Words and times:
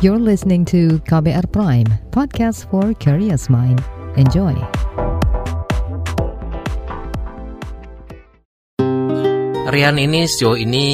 You're 0.00 0.16
listening 0.16 0.64
to 0.72 0.96
KBR 1.04 1.52
Prime, 1.52 1.84
podcast 2.08 2.64
for 2.72 2.96
curious 2.96 3.52
mind. 3.52 3.84
Enjoy. 4.16 4.56
Rian 9.68 10.00
ini 10.00 10.24
sejauh 10.24 10.56
ini 10.56 10.84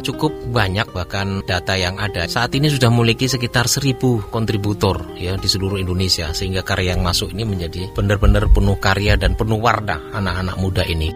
cukup 0.00 0.32
banyak 0.48 0.88
bahkan 0.96 1.44
data 1.44 1.76
yang 1.76 2.00
ada 2.00 2.24
saat 2.24 2.56
ini 2.56 2.72
sudah 2.72 2.88
memiliki 2.88 3.28
sekitar 3.28 3.68
1000 3.68 4.32
kontributor 4.32 5.12
ya 5.20 5.36
di 5.36 5.44
seluruh 5.44 5.76
Indonesia 5.76 6.32
sehingga 6.32 6.64
karya 6.64 6.96
yang 6.96 7.04
masuk 7.04 7.36
ini 7.36 7.44
menjadi 7.44 7.92
benar-benar 7.92 8.48
penuh 8.48 8.80
karya 8.80 9.20
dan 9.20 9.36
penuh 9.36 9.60
warna 9.60 10.00
anak-anak 10.16 10.56
muda 10.56 10.88
ini. 10.88 11.12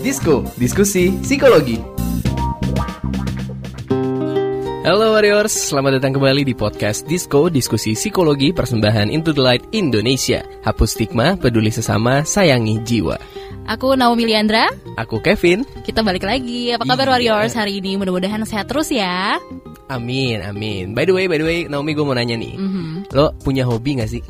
Disko, 0.00 0.48
diskusi 0.56 1.20
psikologi. 1.20 1.93
Halo 4.84 5.16
Warriors, 5.16 5.72
selamat 5.72 5.96
datang 5.96 6.20
kembali 6.20 6.44
di 6.44 6.52
podcast 6.52 7.08
Disco 7.08 7.48
Diskusi 7.48 7.96
Psikologi 7.96 8.52
Persembahan 8.52 9.08
Into 9.08 9.32
the 9.32 9.40
Light 9.40 9.64
Indonesia. 9.72 10.44
Hapus 10.60 10.92
stigma, 10.92 11.40
peduli 11.40 11.72
sesama, 11.72 12.20
sayangi 12.20 12.84
jiwa. 12.84 13.16
Aku 13.64 13.96
Naomi 13.96 14.28
Liandra. 14.28 14.68
Aku 15.00 15.24
Kevin. 15.24 15.64
Kita 15.88 16.04
balik 16.04 16.28
lagi. 16.28 16.76
Apa 16.76 16.84
kabar 16.84 17.16
Warriors 17.16 17.56
hari 17.56 17.80
ini? 17.80 17.96
Mudah-mudahan 17.96 18.44
sehat 18.44 18.68
terus 18.68 18.92
ya. 18.92 19.40
Amin, 19.88 20.44
amin. 20.44 20.92
By 20.92 21.08
the 21.08 21.16
way, 21.16 21.32
by 21.32 21.40
the 21.40 21.48
way, 21.48 21.58
Naomi 21.64 21.96
gue 21.96 22.04
mau 22.04 22.12
nanya 22.12 22.36
nih. 22.36 22.52
Mhm. 22.60 23.08
Lo 23.16 23.32
punya 23.40 23.64
hobi 23.64 23.96
gak 24.04 24.12
sih? 24.12 24.20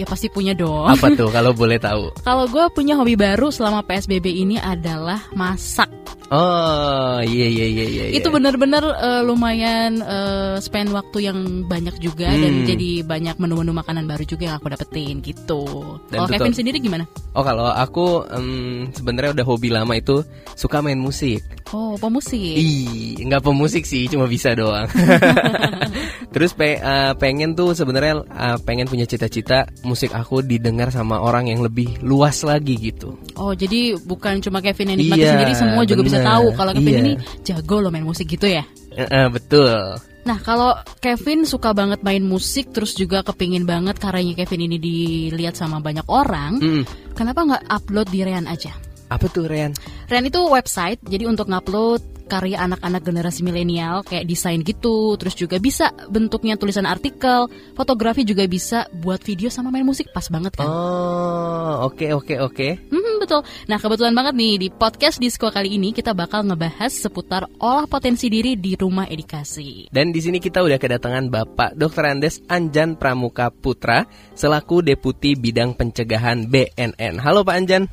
Ya 0.00 0.08
pasti 0.08 0.32
punya 0.32 0.56
dong. 0.56 0.88
Apa 0.88 1.12
tuh 1.12 1.28
kalau 1.28 1.52
boleh 1.52 1.76
tahu? 1.76 2.08
Kalau 2.24 2.48
gue 2.48 2.64
punya 2.72 2.96
hobi 2.96 3.20
baru 3.20 3.52
selama 3.52 3.84
PSBB 3.84 4.32
ini 4.32 4.56
adalah 4.56 5.28
masak. 5.36 5.92
Oh, 6.30 7.18
iya 7.20 7.46
iya 7.50 7.66
iya 7.66 7.84
iya. 7.90 8.04
Itu 8.14 8.30
iya. 8.30 8.34
benar-benar 8.38 8.84
eh, 8.86 9.22
lumayan 9.26 9.98
eh, 9.98 10.56
spend 10.62 10.94
waktu 10.94 11.26
yang 11.26 11.38
banyak 11.66 11.98
juga 11.98 12.30
dan 12.30 12.62
Hmm. 12.62 12.66
jadi 12.70 13.02
banyak 13.02 13.34
menu-menu 13.36 13.74
makanan 13.74 14.06
baru 14.06 14.22
juga 14.22 14.42
yang 14.46 14.56
aku 14.56 14.70
dapetin 14.70 15.18
gitu. 15.20 15.62
Dan 16.06 16.22
Kalau. 16.22 16.30
Kevin 16.30 16.54
sendiri 16.54 16.78
gimana? 16.78 17.02
Oh, 17.34 17.42
kalau 17.42 17.66
aku 17.66 18.22
em, 18.30 18.46
sebenarnya 18.90 19.34
udah 19.34 19.46
hobi 19.46 19.68
lama 19.70 19.90
itu 19.94 20.22
suka 20.54 20.78
main 20.78 20.98
musik. 20.98 21.42
Oh, 21.70 21.94
pemusik. 21.94 22.38
Ih, 22.38 23.18
nggak 23.22 23.42
pemusik 23.42 23.82
sih, 23.82 24.06
cuma 24.06 24.26
bisa 24.26 24.54
doang. 24.54 24.86
Terus 26.34 26.54
pe- 26.54 26.78
eh, 26.78 27.12
pengen 27.18 27.54
tuh 27.54 27.74
sebenarnya 27.74 28.22
eh, 28.22 28.56
pengen 28.62 28.86
punya 28.86 29.02
cita-cita 29.02 29.66
musik 29.82 30.14
aku 30.14 30.42
didengar 30.42 30.90
sama 30.90 31.18
orang 31.18 31.50
yang 31.50 31.58
lebih 31.58 31.98
luas 32.02 32.42
lagi 32.42 32.78
gitu. 32.78 33.18
Oh, 33.34 33.50
jadi 33.50 33.98
bukan 33.98 34.38
cuma 34.38 34.62
Kevin 34.62 34.94
yang 34.94 34.98
nikmati 35.02 35.22
Iya, 35.22 35.30
sendiri, 35.34 35.52
semua 35.54 35.82
juga 35.82 36.02
bisa 36.02 36.18
bener. 36.20 36.28
tahu 36.30 36.46
kalau 36.52 36.72
Kevin 36.76 36.92
Iya. 36.92 37.00
ini 37.00 37.12
jago 37.42 37.76
loh 37.78 37.90
main 37.90 38.04
musik 38.04 38.28
gitu 38.28 38.44
ya. 38.44 38.64
Eh, 38.92 39.02
eh, 39.02 39.26
betul. 39.26 39.96
Nah, 40.20 40.36
kalau 40.38 40.76
Kevin 41.00 41.48
suka 41.48 41.72
banget 41.72 42.04
main 42.04 42.20
musik, 42.20 42.76
terus 42.76 42.92
juga 42.92 43.24
kepingin 43.24 43.64
banget 43.64 43.96
karyanya 43.96 44.36
Kevin 44.36 44.68
ini 44.68 44.76
dilihat 44.76 45.56
sama 45.56 45.80
banyak 45.80 46.04
orang, 46.06 46.60
Mm, 46.60 46.82
kenapa 47.14 47.40
nggak 47.40 47.64
upload 47.66 48.08
di 48.08 48.20
Rean 48.20 48.44
aja? 48.44 48.76
apa 49.08 49.26
tuh 49.26 49.50
Ren? 49.50 49.74
Rean 50.06 50.22
itu 50.22 50.38
website, 50.38 51.02
jadi 51.02 51.26
untuk 51.26 51.50
ngupload 51.50 51.98
karya 52.30 52.62
anak-anak 52.62 53.02
generasi 53.02 53.42
milenial 53.42 54.06
kayak 54.06 54.30
desain 54.30 54.62
gitu, 54.62 55.18
terus 55.18 55.34
juga 55.34 55.58
bisa 55.58 55.90
bentuknya 56.06 56.54
tulisan 56.54 56.86
artikel, 56.86 57.50
fotografi 57.74 58.22
juga 58.22 58.46
bisa, 58.46 58.86
buat 59.02 59.18
video 59.26 59.50
sama 59.50 59.74
main 59.74 59.82
musik 59.82 60.14
pas 60.14 60.30
banget 60.30 60.54
kan? 60.54 60.70
Oh, 60.70 61.90
oke 61.90 62.06
oke 62.14 62.34
oke. 62.38 62.68
Hmm, 62.86 63.18
betul. 63.18 63.42
Nah, 63.66 63.82
kebetulan 63.82 64.14
banget 64.14 64.34
nih 64.38 64.54
di 64.62 64.68
podcast 64.70 65.18
Disco 65.18 65.50
kali 65.50 65.74
ini 65.74 65.90
kita 65.90 66.14
bakal 66.14 66.46
ngebahas 66.46 66.94
seputar 66.94 67.50
olah 67.58 67.90
potensi 67.90 68.30
diri 68.30 68.54
di 68.54 68.78
rumah 68.78 69.10
edukasi. 69.10 69.90
Dan 69.90 70.14
di 70.14 70.22
sini 70.22 70.38
kita 70.38 70.62
udah 70.62 70.78
kedatangan 70.78 71.26
Bapak 71.26 71.74
Dr. 71.74 72.06
Andes 72.06 72.38
Anjan 72.46 72.94
Pramuka 72.94 73.50
Putra 73.50 74.06
selaku 74.38 74.86
Deputi 74.86 75.34
Bidang 75.34 75.74
Pencegahan 75.74 76.46
BNN. 76.46 77.18
Halo 77.18 77.42
Pak 77.42 77.56
Anjan. 77.58 77.90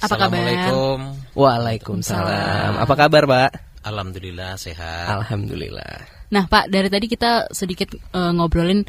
Apa 0.00 0.16
kabar? 0.16 0.40
Assalamualaikum. 0.40 0.98
Waalaikumsalam. 1.36 2.72
Apa 2.80 2.94
kabar 2.96 3.22
Pak? 3.28 3.69
Alhamdulillah 3.80 4.60
sehat. 4.60 5.08
Alhamdulillah. 5.08 6.04
Nah, 6.30 6.44
Pak, 6.46 6.70
dari 6.70 6.88
tadi 6.92 7.06
kita 7.08 7.50
sedikit 7.50 7.96
eh, 7.96 8.32
ngobrolin 8.36 8.84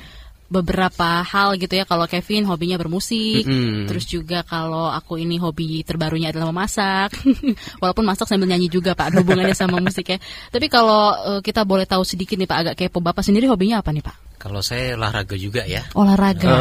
beberapa 0.52 1.24
hal 1.24 1.56
gitu 1.56 1.79
ya. 1.79 1.88
Kalau 1.88 2.03
Kevin 2.12 2.44
hobinya 2.44 2.75
bermusik, 2.75 3.47
Mm-mm. 3.47 3.88
terus 3.88 4.03
juga 4.03 4.44
kalau 4.44 4.91
aku 4.91 5.16
ini 5.16 5.40
hobi 5.40 5.81
terbarunya 5.88 6.35
adalah 6.35 6.52
memasak. 6.52 7.16
Walaupun 7.81 8.03
masak 8.03 8.28
sambil 8.28 8.52
nyanyi 8.52 8.68
juga, 8.68 8.91
Pak, 8.91 9.16
ada 9.16 9.18
hubungannya 9.24 9.56
sama 9.56 9.79
musik 9.79 10.12
ya. 10.12 10.19
Tapi 10.52 10.68
kalau 10.68 11.16
eh, 11.16 11.41
kita 11.41 11.63
boleh 11.63 11.88
tahu 11.88 12.03
sedikit 12.03 12.35
nih, 12.35 12.52
Pak, 12.52 12.58
agak 12.68 12.75
kepo. 12.75 13.00
Bapak 13.00 13.23
sendiri 13.23 13.47
hobinya 13.47 13.79
apa 13.79 13.96
nih, 13.96 14.03
Pak? 14.03 14.16
Kalau 14.38 14.59
saya 14.59 15.00
olahraga 15.00 15.40
juga 15.40 15.63
ya. 15.63 15.88
Olahraga. 15.96 16.52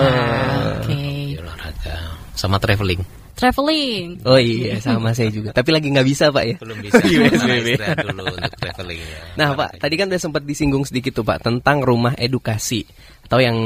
Oke. 0.80 1.34
Ya, 1.34 1.42
olahraga 1.42 1.94
sama 2.38 2.62
traveling. 2.62 3.19
Traveling. 3.40 4.20
Oh 4.28 4.36
iya, 4.36 4.76
sama 4.84 5.16
saya 5.16 5.32
juga. 5.32 5.56
Tapi 5.56 5.72
lagi 5.72 5.88
nggak 5.88 6.04
bisa 6.04 6.28
Pak 6.28 6.44
ya. 6.44 6.56
Belum 6.60 6.76
bisa. 6.84 7.00
PSBB. 7.00 7.68
istirahat 7.72 8.04
dulu 8.04 8.24
untuk 8.28 8.54
traveling 8.60 9.00
ya. 9.00 9.18
Nah 9.40 9.48
Pak, 9.56 9.70
tadi 9.80 9.94
kan 9.96 10.12
udah 10.12 10.20
sempat 10.20 10.42
disinggung 10.44 10.84
sedikit 10.84 11.16
tuh 11.16 11.24
Pak 11.24 11.40
tentang 11.40 11.80
rumah 11.80 12.12
edukasi 12.20 12.84
atau 13.30 13.38
yang 13.38 13.56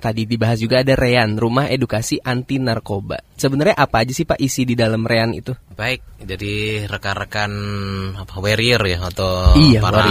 tadi 0.00 0.24
dibahas 0.24 0.58
juga 0.58 0.80
ada 0.80 0.96
Rean, 0.96 1.36
rumah 1.36 1.68
edukasi 1.68 2.18
anti 2.24 2.56
narkoba. 2.56 3.20
Sebenarnya 3.36 3.76
apa 3.76 4.02
aja 4.02 4.16
sih 4.16 4.24
Pak 4.24 4.40
isi 4.40 4.64
di 4.64 4.72
dalam 4.72 5.04
Rean 5.04 5.36
itu? 5.36 5.52
Baik, 5.76 6.00
jadi 6.24 6.88
rekan-rekan 6.88 7.52
apa 8.16 8.34
warrior 8.40 8.82
ya 8.82 8.98
atau 9.04 9.54
Iya, 9.54 9.84
para 9.84 10.08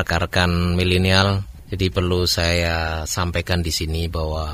rekan-rekan 0.00 0.80
milenial. 0.80 1.44
Jadi 1.70 1.86
perlu 1.92 2.26
saya 2.26 3.06
sampaikan 3.06 3.62
di 3.62 3.70
sini 3.70 4.10
bahwa 4.10 4.50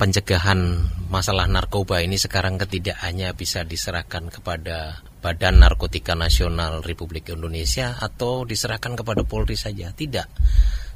pencegahan 0.00 0.88
masalah 1.12 1.44
narkoba 1.44 2.00
ini 2.00 2.16
sekarang 2.16 2.56
tidak 2.56 2.96
hanya 3.04 3.36
bisa 3.36 3.68
diserahkan 3.68 4.32
kepada 4.32 5.04
Badan 5.20 5.60
Narkotika 5.60 6.16
Nasional 6.16 6.80
Republik 6.80 7.28
Indonesia 7.28 8.00
atau 8.00 8.48
diserahkan 8.48 8.96
kepada 8.96 9.28
Polri 9.28 9.60
saja, 9.60 9.92
tidak. 9.92 10.32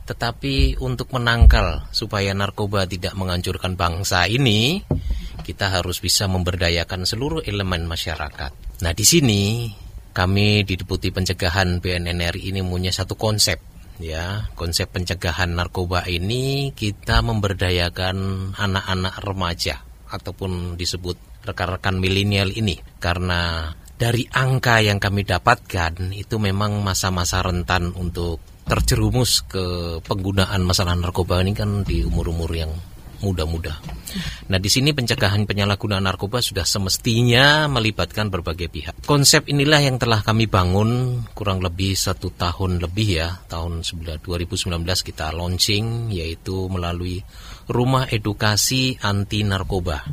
Tetapi 0.08 0.80
untuk 0.80 1.12
menangkal 1.12 1.84
supaya 1.92 2.32
narkoba 2.32 2.88
tidak 2.88 3.12
menghancurkan 3.12 3.76
bangsa 3.76 4.24
ini, 4.24 4.80
kita 5.44 5.68
harus 5.68 6.00
bisa 6.00 6.24
memberdayakan 6.24 7.04
seluruh 7.04 7.44
elemen 7.44 7.84
masyarakat. 7.84 8.80
Nah, 8.80 8.92
di 8.96 9.04
sini 9.04 9.68
kami 10.16 10.64
di 10.64 10.80
Deputi 10.80 11.12
Pencegahan 11.12 11.84
BNNRI 11.84 12.56
ini 12.56 12.64
punya 12.64 12.88
satu 12.88 13.20
konsep 13.20 13.73
ya 14.02 14.50
konsep 14.58 14.90
pencegahan 14.90 15.54
narkoba 15.54 16.06
ini 16.10 16.74
kita 16.74 17.22
memberdayakan 17.22 18.50
anak-anak 18.58 19.14
remaja 19.22 19.82
ataupun 20.10 20.78
disebut 20.78 21.16
rekan-rekan 21.44 22.00
milenial 22.00 22.50
ini. 22.50 22.80
Karena 22.98 23.70
dari 23.94 24.26
angka 24.30 24.80
yang 24.80 24.98
kami 24.98 25.22
dapatkan 25.22 26.14
itu 26.16 26.36
memang 26.40 26.82
masa-masa 26.82 27.44
rentan 27.44 27.94
untuk 27.94 28.40
terjerumus 28.64 29.44
ke 29.44 29.98
penggunaan 30.00 30.64
masalah 30.64 30.96
narkoba 30.96 31.44
ini 31.44 31.52
kan 31.52 31.84
di 31.84 32.00
umur-umur 32.00 32.48
yang 32.56 32.72
muda-muda. 33.24 33.80
Nah, 34.52 34.60
di 34.60 34.68
sini 34.68 34.92
pencegahan 34.92 35.48
penyalahgunaan 35.48 36.04
narkoba 36.04 36.44
sudah 36.44 36.68
semestinya 36.68 37.64
melibatkan 37.72 38.28
berbagai 38.28 38.68
pihak. 38.68 38.94
Konsep 39.08 39.48
inilah 39.48 39.80
yang 39.80 39.96
telah 39.96 40.20
kami 40.20 40.44
bangun 40.44 41.24
kurang 41.32 41.64
lebih 41.64 41.96
satu 41.96 42.28
tahun 42.36 42.84
lebih 42.84 43.08
ya, 43.24 43.40
tahun 43.48 43.80
9 43.80 44.20
2019 44.20 44.68
kita 44.84 45.32
launching 45.32 46.12
yaitu 46.12 46.68
melalui 46.68 47.24
Rumah 47.64 48.12
Edukasi 48.12 49.00
Anti 49.00 49.40
Narkoba, 49.40 50.04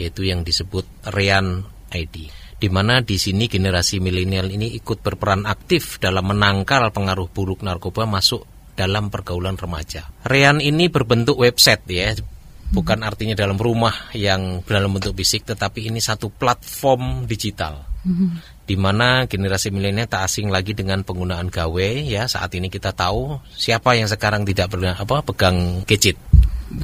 yaitu 0.00 0.24
yang 0.24 0.40
disebut 0.40 0.88
Rean 1.12 1.60
ID. 1.92 2.32
Di 2.60 2.68
mana 2.68 3.00
di 3.00 3.16
sini 3.16 3.48
generasi 3.48 4.04
milenial 4.04 4.52
ini 4.52 4.76
ikut 4.76 5.00
berperan 5.00 5.48
aktif 5.48 5.96
dalam 5.96 6.28
menangkal 6.28 6.92
pengaruh 6.92 7.32
buruk 7.32 7.64
narkoba 7.64 8.04
masuk 8.04 8.44
dalam 8.80 9.12
pergaulan 9.12 9.60
remaja. 9.60 10.08
Rean 10.24 10.64
ini 10.64 10.88
berbentuk 10.88 11.36
website 11.36 11.84
ya, 11.92 12.16
bukan 12.72 13.04
artinya 13.04 13.36
dalam 13.36 13.60
rumah 13.60 14.08
yang 14.16 14.64
dalam 14.64 14.96
bentuk 14.96 15.12
fisik, 15.20 15.44
tetapi 15.44 15.92
ini 15.92 16.00
satu 16.00 16.32
platform 16.32 17.28
digital. 17.28 17.84
Di 18.64 18.80
mana 18.80 19.28
generasi 19.28 19.68
milenial 19.68 20.08
tak 20.08 20.24
asing 20.24 20.48
lagi 20.48 20.72
dengan 20.72 21.04
penggunaan 21.04 21.52
gawe 21.52 21.88
ya 22.00 22.24
saat 22.24 22.48
ini 22.56 22.72
kita 22.72 22.96
tahu 22.96 23.36
siapa 23.52 23.92
yang 23.92 24.08
sekarang 24.08 24.48
tidak 24.48 24.72
pernah 24.72 24.96
apa 24.96 25.20
pegang 25.20 25.84
gadget. 25.84 26.16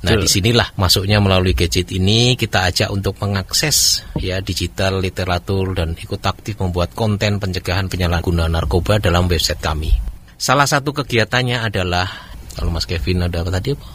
Nah 0.04 0.18
di 0.18 0.28
sinilah 0.28 0.76
masuknya 0.76 1.22
melalui 1.22 1.56
gadget 1.56 1.94
ini 1.94 2.36
kita 2.36 2.68
ajak 2.68 2.92
untuk 2.92 3.16
mengakses 3.22 4.04
ya 4.18 4.44
digital 4.44 5.00
literatur 5.00 5.72
dan 5.72 5.96
ikut 5.96 6.20
aktif 6.20 6.60
membuat 6.60 6.92
konten 6.92 7.40
pencegahan 7.40 7.88
penyalahgunaan 7.88 8.52
narkoba 8.52 9.00
dalam 9.00 9.24
website 9.30 9.62
kami. 9.62 10.15
Salah 10.46 10.70
satu 10.70 10.94
kegiatannya 10.94 11.58
adalah 11.58 12.06
kalau 12.54 12.70
Mas 12.70 12.86
Kevin 12.86 13.26
ada 13.26 13.42
apa 13.42 13.50
tadi 13.50 13.74
apa? 13.74 13.88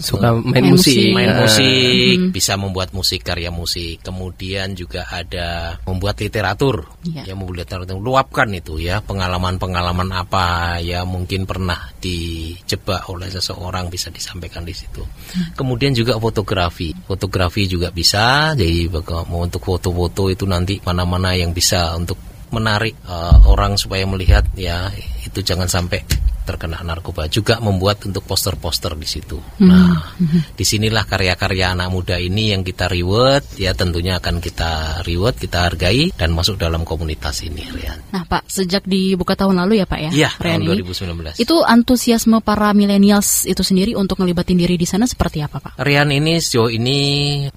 Suka 0.00 0.32
main, 0.32 0.64
Main 0.64 0.72
musik. 0.72 0.96
musik. 0.96 1.12
main 1.12 1.30
Ah. 1.34 1.38
musik, 1.44 2.16
bisa 2.32 2.56
membuat 2.56 2.96
musik 2.96 3.20
karya 3.20 3.52
musik. 3.52 4.00
Kemudian 4.00 4.72
juga 4.72 5.04
ada 5.04 5.76
membuat 5.84 6.16
literatur. 6.22 6.88
Iya. 7.04 7.28
Ya 7.28 7.34
membuat 7.36 7.68
literatur, 7.68 8.00
luapkan 8.00 8.48
itu 8.56 8.80
ya 8.80 9.04
pengalaman-pengalaman 9.04 10.16
apa 10.16 10.78
ya 10.80 11.04
mungkin 11.04 11.44
pernah 11.44 11.92
dijebak 12.00 13.04
oleh 13.12 13.28
seseorang 13.28 13.92
bisa 13.92 14.08
disampaikan 14.08 14.64
di 14.64 14.72
situ. 14.72 15.04
Kemudian 15.52 15.92
juga 15.92 16.16
fotografi. 16.16 16.96
Fotografi 17.04 17.68
juga 17.68 17.92
bisa. 17.92 18.56
Jadi 18.56 18.88
mau 19.28 19.44
untuk 19.44 19.60
foto-foto 19.60 20.32
itu 20.32 20.48
nanti 20.48 20.80
mana-mana 20.80 21.36
yang 21.36 21.52
bisa 21.52 21.92
untuk 22.00 22.16
menarik 22.54 22.94
eh, 23.06 23.36
orang 23.46 23.74
supaya 23.78 24.06
melihat 24.06 24.46
ya 24.54 24.90
itu 25.24 25.42
jangan 25.42 25.66
sampai 25.66 26.02
terkena 26.46 26.78
narkoba 26.86 27.26
juga 27.26 27.58
membuat 27.58 28.06
untuk 28.06 28.22
poster-poster 28.22 28.94
di 28.94 29.08
situ. 29.10 29.42
Nah, 29.66 30.14
di 30.54 30.62
sinilah 30.62 31.02
karya-karya 31.02 31.74
anak 31.74 31.90
muda 31.90 32.16
ini 32.22 32.54
yang 32.54 32.62
kita 32.62 32.86
reward 32.86 33.42
ya 33.58 33.74
tentunya 33.74 34.22
akan 34.22 34.38
kita 34.38 35.02
reward, 35.02 35.34
kita 35.34 35.66
hargai 35.66 36.14
dan 36.14 36.30
masuk 36.30 36.54
dalam 36.56 36.86
komunitas 36.86 37.42
ini, 37.42 37.66
Rian. 37.66 37.98
Nah 38.14 38.22
Pak, 38.22 38.46
sejak 38.46 38.86
dibuka 38.86 39.34
tahun 39.34 39.58
lalu 39.66 39.82
ya 39.82 39.86
Pak 39.90 40.00
ya, 40.00 40.10
Iya, 40.14 40.30
tahun 40.38 40.62
ini. 40.62 40.86
2019. 40.86 41.42
Itu 41.42 41.66
antusiasme 41.66 42.38
para 42.40 42.70
millennials 42.70 43.42
itu 43.44 43.66
sendiri 43.66 43.98
untuk 43.98 44.22
ngelibatin 44.22 44.54
diri 44.54 44.78
di 44.78 44.86
sana 44.86 45.10
seperti 45.10 45.42
apa 45.42 45.58
Pak? 45.58 45.72
Rian 45.82 46.14
ini 46.14 46.38
sejauh 46.38 46.70
ini 46.70 46.98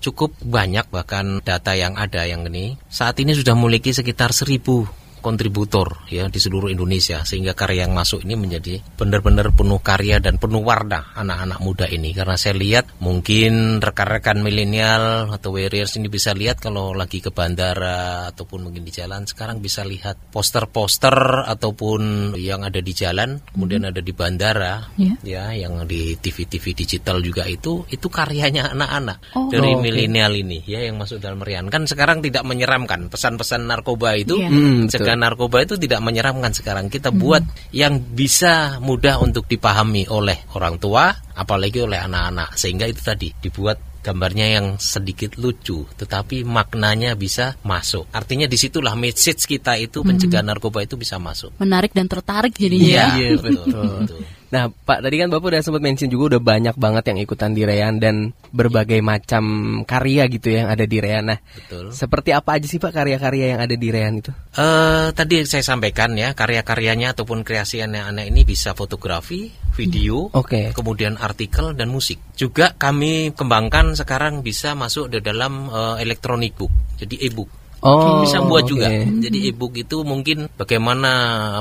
cukup 0.02 0.34
banyak 0.42 0.90
bahkan 0.90 1.44
data 1.46 1.78
yang 1.78 1.94
ada 1.94 2.26
yang 2.26 2.48
ini 2.50 2.74
saat 2.90 3.20
ini 3.22 3.38
sudah 3.38 3.54
memiliki 3.54 3.94
sekitar 3.94 4.34
seribu 4.34 4.88
kontributor 5.22 6.04
ya 6.10 6.28
di 6.28 6.40
seluruh 6.40 6.68
Indonesia 6.68 7.22
sehingga 7.24 7.54
karya 7.54 7.86
yang 7.86 7.94
masuk 7.94 8.24
ini 8.24 8.36
menjadi 8.36 8.82
benar-benar 8.98 9.52
penuh 9.54 9.80
karya 9.80 10.18
dan 10.20 10.36
penuh 10.36 10.60
warna 10.60 11.12
anak-anak 11.16 11.60
muda 11.62 11.86
ini 11.88 12.12
karena 12.12 12.36
saya 12.36 12.56
lihat 12.56 12.90
mungkin 13.00 13.80
rekan-rekan 13.80 14.42
milenial 14.42 15.30
atau 15.30 15.54
warriors 15.54 15.96
ini 15.96 16.08
bisa 16.08 16.32
lihat 16.34 16.60
kalau 16.60 16.92
lagi 16.92 17.20
ke 17.20 17.30
bandara 17.30 18.28
ataupun 18.32 18.68
mungkin 18.68 18.84
di 18.84 18.92
jalan 18.92 19.24
sekarang 19.24 19.60
bisa 19.60 19.84
lihat 19.84 20.18
poster-poster 20.32 21.16
ataupun 21.48 22.34
yang 22.36 22.62
ada 22.62 22.80
di 22.80 22.92
jalan 22.92 23.40
kemudian 23.54 23.88
ada 23.88 24.02
di 24.02 24.12
bandara 24.12 24.92
Iya. 25.00 25.16
ya 25.24 25.44
yang 25.56 25.86
di 25.88 26.16
TV-TV 26.16 26.76
digital 26.76 27.20
juga 27.20 27.48
itu 27.48 27.86
itu 27.88 28.08
karyanya 28.08 28.74
anak-anak 28.76 29.18
Oh. 29.34 29.48
dari 29.48 29.72
Oh, 29.72 29.78
oke. 29.80 29.84
milenial 29.86 30.34
ini 30.34 30.60
ya 30.66 30.82
yang 30.84 30.98
masuk 30.98 31.22
dalam 31.22 31.40
Rian 31.40 31.70
kan 31.70 31.86
sekarang 31.86 32.20
tidak 32.20 32.44
menyeramkan 32.44 33.08
pesan-pesan 33.08 33.66
narkoba 33.66 34.18
itu 34.18 34.36
Iya. 34.40 34.50
Hmm, 34.50 34.88
cegah 35.10 35.26
narkoba 35.26 35.66
itu 35.66 35.74
tidak 35.82 36.06
menyeramkan 36.06 36.54
sekarang. 36.54 36.86
Kita 36.86 37.10
buat 37.10 37.42
yang 37.74 37.98
bisa 37.98 38.78
mudah 38.78 39.18
untuk 39.18 39.50
dipahami 39.50 40.06
oleh 40.06 40.46
orang 40.54 40.78
tua 40.78 41.10
apalagi 41.34 41.82
oleh 41.82 41.98
anak-anak. 41.98 42.54
Sehingga 42.54 42.86
itu 42.86 43.02
tadi 43.02 43.34
dibuat 43.34 43.82
gambarnya 44.06 44.48
yang 44.62 44.66
sedikit 44.78 45.36
lucu 45.42 45.90
tetapi 45.98 46.46
maknanya 46.46 47.18
bisa 47.18 47.58
masuk. 47.66 48.06
Artinya 48.14 48.46
di 48.46 48.54
situlah 48.54 48.94
message 48.94 49.50
kita 49.50 49.82
itu 49.82 50.06
pencegahan 50.06 50.46
narkoba 50.46 50.86
itu 50.86 50.94
bisa 50.94 51.18
masuk. 51.18 51.58
Menarik 51.58 51.90
dan 51.98 52.06
tertarik 52.06 52.54
jadinya. 52.54 53.18
Iya, 53.18 53.34
betul. 53.42 54.30
Nah, 54.50 54.74
Pak, 54.74 55.06
tadi 55.06 55.22
kan 55.22 55.30
Bapak 55.30 55.54
udah 55.54 55.62
sempat 55.62 55.82
mention 55.86 56.10
juga 56.10 56.36
udah 56.36 56.42
banyak 56.42 56.76
banget 56.76 57.04
yang 57.14 57.20
ikutan 57.22 57.54
di 57.54 57.70
Rean 57.70 58.02
dan 58.02 58.34
berbagai 58.50 58.98
macam 59.06 59.44
karya 59.86 60.26
gitu 60.26 60.50
ya 60.50 60.66
yang 60.66 60.70
ada 60.74 60.86
di 60.90 60.98
Rean. 60.98 61.30
Nah, 61.30 61.38
betul 61.38 61.94
seperti 61.94 62.34
apa 62.34 62.58
aja 62.58 62.66
sih 62.66 62.82
Pak 62.82 62.90
karya-karya 62.90 63.54
yang 63.54 63.62
ada 63.62 63.76
di 63.78 63.88
Rean 63.94 64.18
itu? 64.18 64.34
Eh 64.58 65.14
tadi 65.14 65.46
saya 65.46 65.62
sampaikan 65.62 66.18
ya 66.18 66.34
karya-karyanya 66.34 67.14
ataupun 67.14 67.46
kreasi 67.46 67.86
anak-anak 67.86 68.26
ini 68.26 68.42
bisa 68.42 68.74
fotografi, 68.74 69.54
video, 69.78 70.34
Oke. 70.34 70.74
kemudian 70.74 71.22
artikel 71.22 71.78
dan 71.78 71.94
musik. 71.94 72.18
Juga 72.34 72.74
kami 72.74 73.38
kembangkan 73.38 73.94
sekarang 73.94 74.42
bisa 74.42 74.74
masuk 74.74 75.14
di 75.14 75.22
dalam 75.22 75.70
eh, 75.70 75.96
electronic 76.02 76.58
book, 76.58 76.74
jadi 76.98 77.30
e-book. 77.30 77.60
Oh, 77.80 78.28
bisa 78.28 78.44
buat 78.44 78.68
juga. 78.68 78.92
oke. 78.92 79.24
Jadi 79.24 79.48
e-book 79.48 79.72
itu 79.80 80.04
mungkin 80.04 80.52
bagaimana 80.60 81.12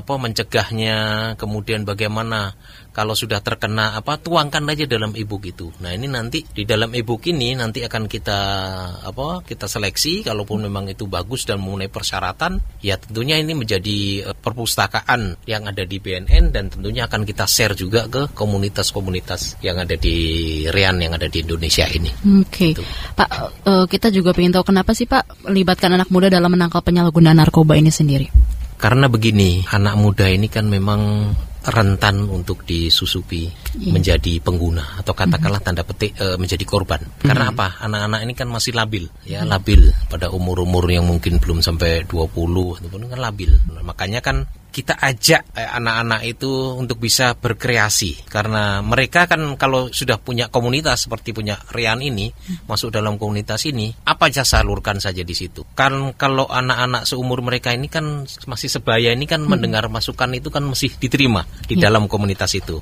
apa 0.03 0.19
mencegahnya, 0.19 0.99
kemudian 1.39 1.87
bagaimana 1.87 2.59
kalau 2.93 3.15
sudah 3.15 3.39
terkena 3.39 3.95
apa 3.95 4.19
tuangkan 4.19 4.65
aja 4.67 4.85
dalam 4.89 5.15
e-book 5.15 5.47
itu. 5.47 5.71
Nah, 5.81 5.95
ini 5.95 6.11
nanti 6.11 6.43
di 6.43 6.67
dalam 6.67 6.91
e-book 6.91 7.25
ini 7.31 7.55
nanti 7.55 7.85
akan 7.85 8.11
kita 8.11 8.41
apa? 9.07 9.41
kita 9.45 9.71
seleksi 9.71 10.27
kalaupun 10.27 10.67
memang 10.67 10.91
itu 10.91 11.07
bagus 11.07 11.47
dan 11.47 11.63
memenuhi 11.63 11.93
persyaratan, 11.93 12.59
ya 12.83 12.99
tentunya 12.99 13.39
ini 13.39 13.55
menjadi 13.55 13.99
eh, 14.29 14.37
perpustakaan 14.37 15.39
yang 15.47 15.69
ada 15.69 15.85
di 15.85 15.97
BNN 16.03 16.51
dan 16.51 16.73
tentunya 16.73 17.07
akan 17.07 17.23
kita 17.23 17.45
share 17.47 17.77
juga 17.79 18.11
ke 18.11 18.33
komunitas-komunitas 18.35 19.61
yang 19.63 19.79
ada 19.79 19.95
di 19.95 20.17
Rian 20.69 20.99
yang 20.99 21.15
ada 21.15 21.31
di 21.31 21.45
Indonesia 21.45 21.87
ini. 21.87 22.11
Oke, 22.43 22.75
Pak, 23.15 23.31
eh, 23.65 23.85
kita 23.87 24.11
juga 24.11 24.35
ingin 24.37 24.59
tahu 24.59 24.75
kenapa 24.75 24.93
sih 24.93 25.07
Pak 25.07 25.49
melibatkan 25.49 25.95
anak 25.95 26.09
muda 26.11 26.29
dalam 26.29 26.51
menangkal 26.51 26.83
penyalahgunaan 26.83 27.39
narkoba 27.39 27.79
ini 27.79 27.93
sendiri? 27.93 28.27
Karena 28.79 29.11
begini, 29.11 29.67
anak 29.75 29.99
muda 29.99 30.31
ini 30.31 30.47
kan 30.47 30.71
memang 30.71 31.35
rentan 31.67 32.27
untuk 32.31 32.63
disusupi 32.63 33.51
menjadi 33.79 34.39
pengguna 34.39 35.03
atau 35.03 35.13
katakanlah 35.13 35.59
tanda 35.59 35.83
petik 35.83 36.15
eh, 36.17 36.39
menjadi 36.39 36.63
korban. 36.63 37.03
Karena 37.19 37.51
apa? 37.51 37.83
Anak-anak 37.83 38.21
ini 38.25 38.33
kan 38.39 38.49
masih 38.49 38.73
labil, 38.75 39.11
ya 39.27 39.43
labil 39.43 39.91
pada 40.07 40.31
umur-umur 40.31 40.87
yang 40.87 41.05
mungkin 41.05 41.43
belum 41.43 41.61
sampai 41.61 42.07
20 42.07 42.79
ataupun 42.83 43.11
kan 43.11 43.21
labil. 43.21 43.51
Nah, 43.75 43.83
makanya 43.83 44.23
kan 44.23 44.47
kita 44.69 44.95
ajak 45.01 45.57
eh, 45.57 45.69
anak-anak 45.69 46.23
itu 46.29 46.77
untuk 46.77 47.01
bisa 47.03 47.35
berkreasi. 47.35 48.29
Karena 48.29 48.85
mereka 48.85 49.27
kan 49.27 49.57
kalau 49.57 49.91
sudah 49.91 50.21
punya 50.21 50.53
komunitas 50.53 51.09
seperti 51.09 51.35
punya 51.35 51.59
Rian 51.73 52.01
ini 52.05 52.31
masuk 52.69 52.95
dalam 52.95 53.17
komunitas 53.17 53.65
ini 53.67 53.91
apa 54.05 54.31
aja 54.31 54.45
salurkan 54.45 55.03
saja 55.03 55.25
di 55.25 55.35
situ. 55.35 55.65
Kan 55.75 56.15
kalau 56.15 56.47
anak-anak 56.47 57.09
seumur 57.09 57.41
mereka 57.41 57.75
ini 57.75 57.91
kan 57.91 58.25
masih 58.47 58.69
sebaya 58.69 59.13
ini 59.13 59.25
kan 59.25 59.45
mendengar 59.45 59.89
masukan 59.89 60.31
itu 60.37 60.53
kan 60.53 60.65
masih 60.65 60.93
diterima 60.97 61.45
di 61.67 61.77
dalam 61.77 62.07
komunitas 62.07 62.55
itu. 62.55 62.81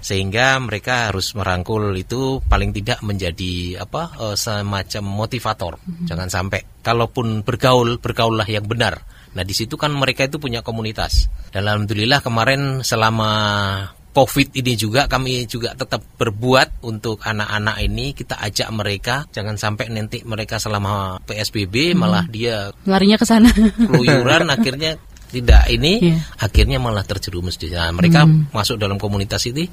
Sehingga 0.00 0.60
mereka 0.62 1.10
harus 1.10 1.34
merangkul 1.34 1.94
itu 1.96 2.38
paling 2.44 2.70
tidak 2.76 3.00
menjadi 3.02 3.82
apa 3.82 4.02
eh, 4.30 4.36
semacam 4.36 5.04
motivator. 5.04 5.72
Jangan 6.06 6.28
sampai 6.28 6.82
kalaupun 6.82 7.46
bergaul 7.46 8.02
bergaullah 8.02 8.46
yang 8.50 8.66
benar 8.66 9.11
Nah 9.32 9.42
di 9.44 9.54
situ 9.56 9.80
kan 9.80 9.92
mereka 9.92 10.28
itu 10.28 10.36
punya 10.36 10.60
komunitas. 10.60 11.28
Dan 11.52 11.68
alhamdulillah 11.68 12.20
kemarin 12.20 12.84
selama 12.84 13.30
COVID 14.12 14.52
ini 14.60 14.76
juga 14.76 15.08
kami 15.08 15.48
juga 15.48 15.72
tetap 15.72 16.04
berbuat 16.20 16.84
untuk 16.84 17.24
anak-anak 17.24 17.76
ini 17.80 18.12
kita 18.12 18.36
ajak 18.44 18.68
mereka 18.68 19.24
jangan 19.32 19.56
sampai 19.56 19.88
nanti 19.88 20.20
mereka 20.28 20.60
selama 20.60 21.16
PSBB 21.24 21.96
malah 21.96 22.28
dia 22.28 22.68
Larinya 22.84 23.16
ke 23.16 23.24
sana. 23.24 23.48
keluyuran 23.88 24.50
akhirnya 24.54 25.00
tidak 25.32 25.64
ini 25.72 26.12
Iya. 26.12 26.18
akhirnya 26.44 26.76
malah 26.76 27.02
terjerumus 27.02 27.56
di 27.56 27.72
sana. 27.72 27.90
Mereka 27.96 28.52
masuk 28.52 28.76
dalam 28.76 29.00
komunitas 29.00 29.48
ini 29.48 29.64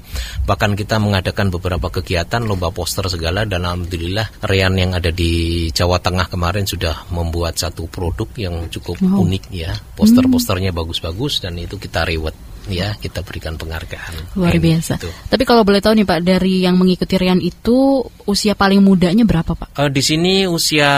bahkan 0.48 0.72
kita 0.72 0.96
mengadakan 0.96 1.52
beberapa 1.52 1.92
kegiatan 1.92 2.40
lomba 2.40 2.72
poster 2.72 3.04
segala 3.12 3.44
dan 3.44 3.68
alhamdulillah 3.68 4.42
Rian 4.48 4.74
yang 4.80 4.96
ada 4.96 5.12
di 5.12 5.68
Jawa 5.70 6.00
Tengah 6.00 6.32
kemarin 6.32 6.64
sudah 6.64 7.04
membuat 7.12 7.60
satu 7.60 7.84
produk 7.86 8.26
yang 8.40 8.72
cukup 8.72 8.96
unik 8.98 9.44
ya. 9.52 9.76
Poster-posternya 9.94 10.72
bagus-bagus 10.72 11.44
dan 11.44 11.60
itu 11.60 11.76
kita 11.76 12.08
reward 12.08 12.34
ya, 12.66 12.92
kita 12.98 13.22
berikan 13.22 13.54
penghargaan. 13.54 14.36
Luar 14.36 14.52
biasa. 14.56 14.98
gitu. 14.98 15.08
Tapi 15.30 15.42
kalau 15.44 15.62
boleh 15.62 15.78
tahu 15.78 15.96
nih 15.96 16.04
Pak, 16.04 16.18
dari 16.20 16.64
yang 16.64 16.76
mengikuti 16.76 17.14
Rian 17.16 17.38
itu 17.38 18.02
usia 18.26 18.52
paling 18.52 18.82
mudanya 18.82 19.24
berapa 19.24 19.54
Pak? 19.54 19.78
Eh, 19.78 19.90
di 19.90 20.02
sini 20.02 20.44
usia 20.44 20.90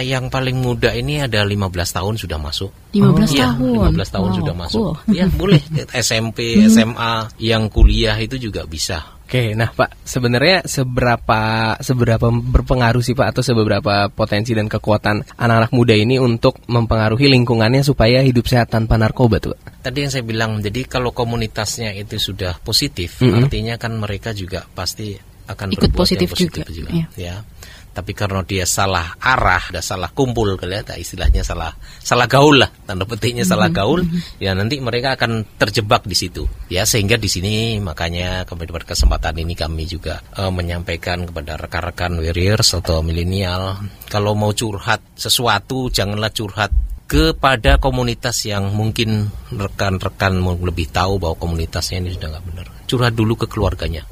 yang 0.00 0.28
paling 0.28 0.56
muda 0.56 0.92
ini 0.92 1.24
ada 1.24 1.42
15 1.42 1.56
tahun 1.90 2.14
sudah 2.16 2.38
masuk. 2.38 2.70
15 2.92 3.30
Iya, 3.32 3.54
tahun. 3.54 3.94
15 3.94 4.10
tahun 4.10 4.28
Wow, 4.30 4.38
sudah 4.38 4.54
masuk. 4.54 4.80
cool. 4.82 4.94
Hmm. 5.06 5.14
Ya, 5.14 5.24
boleh 5.26 5.60
SMP, 6.04 6.38
SMA, 6.66 7.14
yang 7.38 7.70
kuliah 7.70 8.18
itu 8.18 8.36
juga 8.36 8.66
bisa. 8.66 9.18
Oke, 9.30 9.54
nah 9.54 9.70
Pak, 9.70 10.02
sebenarnya 10.02 10.66
seberapa 10.66 11.78
seberapa 11.78 12.34
berpengaruh 12.34 12.98
sih 12.98 13.14
Pak 13.14 13.30
atau 13.30 13.46
seberapa 13.46 14.10
potensi 14.10 14.58
dan 14.58 14.66
kekuatan 14.66 15.22
anak-anak 15.38 15.70
muda 15.70 15.94
ini 15.94 16.18
untuk 16.18 16.58
mempengaruhi 16.66 17.30
lingkungannya 17.30 17.86
supaya 17.86 18.26
hidup 18.26 18.50
sehat 18.50 18.74
tanpa 18.74 18.98
narkoba 18.98 19.38
tuh? 19.38 19.54
Pak? 19.54 19.86
Tadi 19.86 19.98
yang 20.02 20.10
saya 20.10 20.26
bilang, 20.26 20.58
jadi 20.58 20.82
kalau 20.82 21.14
komunitasnya 21.14 21.94
itu 21.94 22.18
sudah 22.18 22.58
positif, 22.58 23.22
Mm-mm. 23.22 23.46
artinya 23.46 23.78
kan 23.78 23.94
mereka 24.02 24.34
juga 24.34 24.66
pasti 24.66 25.14
akan 25.46 25.78
Ikut 25.78 25.94
berbuat 25.94 26.02
positif 26.02 26.26
yang 26.26 26.34
positif 26.34 26.64
juga, 26.66 26.90
juga. 26.90 26.90
iya. 26.90 27.06
Ya. 27.14 27.34
Tapi 27.90 28.14
karena 28.14 28.46
dia 28.46 28.62
salah 28.64 29.18
arah, 29.18 29.70
ada 29.74 29.82
salah 29.82 30.08
kumpul, 30.14 30.54
kelihatan 30.54 30.96
istilahnya 30.96 31.42
salah 31.42 31.74
salah 31.98 32.30
gaul 32.30 32.62
lah, 32.62 32.70
tanda 32.86 33.02
petiknya 33.02 33.42
salah 33.42 33.66
gaul, 33.66 34.06
ya 34.38 34.54
nanti 34.54 34.78
mereka 34.78 35.18
akan 35.18 35.42
terjebak 35.58 36.06
di 36.06 36.14
situ. 36.14 36.46
Ya 36.70 36.86
sehingga 36.86 37.18
di 37.18 37.26
sini 37.26 37.82
makanya 37.82 38.46
pada 38.46 38.86
kesempatan 38.86 39.42
ini 39.42 39.58
kami 39.58 39.90
juga 39.90 40.22
eh, 40.38 40.52
menyampaikan 40.52 41.26
kepada 41.26 41.58
rekan-rekan 41.58 42.22
warriors 42.22 42.78
atau 42.78 43.02
milenial, 43.02 43.82
kalau 44.06 44.38
mau 44.38 44.54
curhat 44.54 45.02
sesuatu 45.18 45.90
janganlah 45.90 46.30
curhat 46.30 46.70
kepada 47.10 47.82
komunitas 47.82 48.46
yang 48.46 48.70
mungkin 48.70 49.26
rekan-rekan 49.50 50.38
lebih 50.62 50.94
tahu 50.94 51.18
bahwa 51.18 51.34
komunitasnya 51.34 52.06
ini 52.06 52.14
sudah 52.14 52.38
nggak 52.38 52.46
benar. 52.46 52.66
Curhat 52.86 53.18
dulu 53.18 53.34
ke 53.34 53.50
keluarganya. 53.50 54.06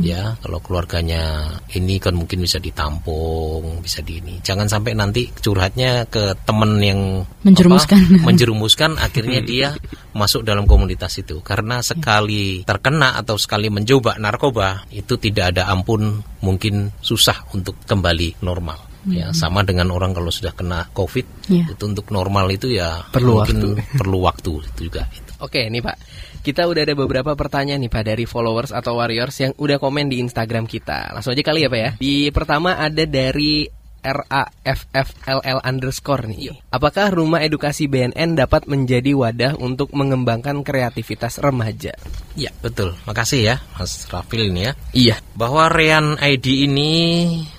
Ya, 0.00 0.36
kalau 0.44 0.60
keluarganya 0.60 1.48
ini 1.72 1.96
kan 1.96 2.12
mungkin 2.12 2.44
bisa 2.44 2.60
ditampung, 2.60 3.80
bisa 3.80 4.04
di 4.04 4.20
ini. 4.20 4.38
Jangan 4.44 4.68
sampai 4.68 4.92
nanti 4.92 5.32
curhatnya 5.32 6.04
ke 6.06 6.36
temen 6.44 6.76
yang 6.78 7.00
Menjerumuskan. 7.42 7.98
apa, 7.98 8.24
menjerumuskan 8.28 8.90
akhirnya 9.06 9.40
dia 9.40 9.68
masuk 10.12 10.44
dalam 10.44 10.68
komunitas 10.68 11.16
itu. 11.18 11.40
Karena 11.40 11.80
sekali 11.80 12.62
terkena 12.62 13.16
atau 13.16 13.40
sekali 13.40 13.72
mencoba 13.72 14.20
narkoba 14.20 14.84
itu 14.92 15.16
tidak 15.16 15.56
ada 15.56 15.72
ampun, 15.72 16.20
mungkin 16.44 16.92
susah 17.00 17.48
untuk 17.56 17.80
kembali 17.84 18.44
normal. 18.44 18.78
Ya, 19.02 19.34
sama 19.34 19.66
dengan 19.66 19.90
orang 19.90 20.14
kalau 20.14 20.30
sudah 20.30 20.54
kena 20.54 20.86
COVID, 20.94 21.50
Iya. 21.50 21.74
itu 21.74 21.84
untuk 21.90 22.06
normal 22.14 22.46
itu 22.54 22.70
ya 22.70 23.02
Perlu 23.10 23.42
mungkin 23.42 23.74
perlu 23.98 24.22
waktu 24.22 24.62
itu 24.62 24.86
juga. 24.86 25.10
Itu. 25.10 25.34
Oke 25.42 25.66
nih 25.66 25.82
Pak, 25.82 25.96
kita 26.42 26.66
udah 26.66 26.82
ada 26.82 26.94
beberapa 26.98 27.32
pertanyaan 27.38 27.80
nih 27.86 27.92
Pak 27.94 28.02
dari 28.02 28.24
followers 28.26 28.74
atau 28.74 28.98
warriors 28.98 29.38
yang 29.38 29.54
udah 29.54 29.78
komen 29.78 30.10
di 30.10 30.18
Instagram 30.18 30.66
kita. 30.66 31.14
Langsung 31.14 31.32
aja 31.32 31.42
kali 31.46 31.64
ya 31.64 31.70
Pak 31.70 31.80
ya. 31.80 31.90
Di 32.02 32.28
pertama 32.34 32.74
ada 32.76 33.06
dari 33.06 33.70
RAFFLL 34.02 35.62
underscore 35.62 36.26
nih. 36.26 36.58
Apakah 36.74 37.14
rumah 37.14 37.38
edukasi 37.38 37.86
BNN 37.86 38.34
dapat 38.34 38.66
menjadi 38.66 39.14
wadah 39.14 39.54
untuk 39.62 39.94
mengembangkan 39.94 40.66
kreativitas 40.66 41.38
remaja? 41.38 41.94
Ya, 42.34 42.50
betul. 42.58 42.98
Makasih 43.06 43.40
ya, 43.46 43.56
Mas 43.78 44.10
Rafil 44.10 44.50
ini 44.50 44.66
ya. 44.66 44.72
Iya. 44.92 45.16
bahwa 45.38 45.70
Rean 45.70 46.18
ID 46.18 46.66
ini 46.68 46.92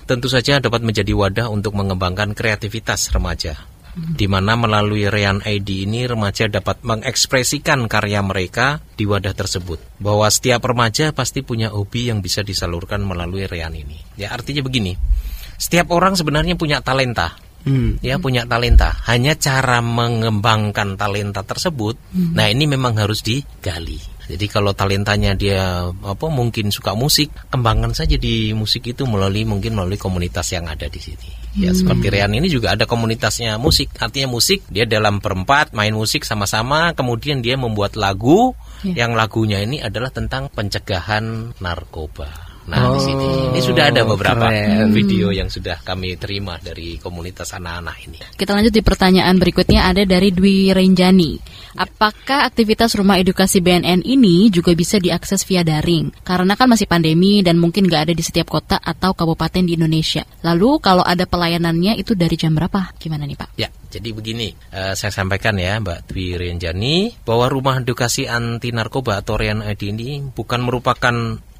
tentu 0.04 0.28
saja 0.28 0.60
dapat 0.60 0.84
menjadi 0.84 1.10
wadah 1.16 1.48
untuk 1.48 1.74
mengembangkan 1.74 2.36
kreativitas 2.36 3.10
remaja. 3.10 3.73
Di 3.94 4.26
mana 4.26 4.58
melalui 4.58 5.06
Rean 5.06 5.38
ID 5.38 5.86
ini 5.86 6.10
remaja 6.10 6.50
dapat 6.50 6.82
mengekspresikan 6.82 7.86
karya 7.86 8.20
mereka 8.26 8.82
di 8.98 9.06
wadah 9.06 9.30
tersebut. 9.30 9.78
Bahwa 10.02 10.26
setiap 10.26 10.66
remaja 10.66 11.14
pasti 11.14 11.46
punya 11.46 11.70
hobi 11.70 12.10
yang 12.10 12.18
bisa 12.18 12.42
disalurkan 12.42 13.06
melalui 13.06 13.46
Rean 13.46 13.70
ini. 13.74 13.98
Ya 14.18 14.34
artinya 14.34 14.66
begini, 14.66 14.98
setiap 15.56 15.94
orang 15.94 16.18
sebenarnya 16.18 16.58
punya 16.58 16.82
talenta. 16.82 17.38
Hmm. 17.64 17.96
Ya 18.04 18.20
punya 18.20 18.44
talenta. 18.44 18.92
Hanya 19.08 19.38
cara 19.40 19.80
mengembangkan 19.80 21.00
talenta 21.00 21.40
tersebut, 21.40 21.96
nah 22.12 22.50
ini 22.50 22.68
memang 22.68 23.00
harus 23.00 23.24
digali. 23.24 24.13
Jadi 24.24 24.46
kalau 24.48 24.72
talentanya 24.72 25.36
dia 25.36 25.88
apa 25.88 26.26
mungkin 26.32 26.72
suka 26.72 26.96
musik, 26.96 27.28
kembangkan 27.52 27.92
saja 27.92 28.16
di 28.16 28.56
musik 28.56 28.88
itu 28.88 29.04
melalui 29.04 29.44
mungkin 29.44 29.76
melalui 29.76 30.00
komunitas 30.00 30.48
yang 30.56 30.64
ada 30.64 30.88
di 30.88 31.00
sini. 31.00 31.28
Ya 31.54 31.70
seperti 31.70 32.10
Rian 32.10 32.34
ini 32.34 32.50
juga 32.50 32.74
ada 32.74 32.88
komunitasnya 32.88 33.60
musik. 33.60 33.92
Artinya 34.00 34.32
musik 34.32 34.66
dia 34.72 34.88
dalam 34.88 35.22
berempat 35.22 35.70
main 35.76 35.94
musik 35.94 36.26
sama-sama, 36.26 36.96
kemudian 36.96 37.44
dia 37.44 37.54
membuat 37.54 37.94
lagu 37.94 38.56
yang 38.82 39.14
lagunya 39.14 39.62
ini 39.62 39.78
adalah 39.80 40.10
tentang 40.10 40.50
pencegahan 40.50 41.54
narkoba. 41.62 42.54
Nah 42.64 42.96
di 42.96 43.00
sini 43.04 43.52
ini 43.52 43.60
sudah 43.60 43.92
ada 43.92 44.08
beberapa 44.08 44.48
keren. 44.48 44.88
video 44.88 45.28
yang 45.28 45.52
sudah 45.52 45.84
kami 45.84 46.16
terima 46.16 46.56
dari 46.56 46.96
komunitas 46.96 47.52
anak-anak 47.52 47.96
ini. 48.08 48.18
Kita 48.40 48.56
lanjut 48.56 48.72
di 48.72 48.80
pertanyaan 48.80 49.36
berikutnya 49.36 49.84
ada 49.84 50.00
dari 50.08 50.32
Dwi 50.32 50.72
Renjani. 50.72 51.53
Apakah 51.74 52.46
aktivitas 52.46 52.94
rumah 52.94 53.18
edukasi 53.18 53.58
BNN 53.58 54.06
ini 54.06 54.46
juga 54.50 54.70
bisa 54.78 55.02
diakses 55.02 55.42
via 55.42 55.66
daring? 55.66 56.14
Karena 56.22 56.54
kan 56.54 56.70
masih 56.70 56.86
pandemi 56.86 57.42
dan 57.42 57.58
mungkin 57.58 57.90
nggak 57.90 58.10
ada 58.10 58.14
di 58.14 58.22
setiap 58.22 58.46
kota 58.46 58.78
atau 58.78 59.10
kabupaten 59.12 59.66
di 59.66 59.74
Indonesia. 59.74 60.22
Lalu 60.46 60.78
kalau 60.78 61.02
ada 61.02 61.26
pelayanannya 61.26 61.98
itu 61.98 62.14
dari 62.14 62.38
jam 62.38 62.54
berapa? 62.54 62.94
Gimana 62.98 63.26
nih 63.26 63.38
Pak? 63.38 63.48
Ya, 63.58 63.68
jadi 63.90 64.10
begini, 64.14 64.54
eh, 64.70 64.94
saya 64.94 65.10
sampaikan 65.14 65.58
ya 65.58 65.78
Mbak 65.82 66.10
Dwi 66.10 66.38
Renjani 66.38 67.14
bahwa 67.26 67.50
rumah 67.50 67.82
edukasi 67.82 68.26
anti 68.30 68.70
narkoba 68.70 69.22
atau 69.22 69.34
Rian 69.34 69.62
ini 69.62 70.22
bukan 70.34 70.62
merupakan 70.62 71.14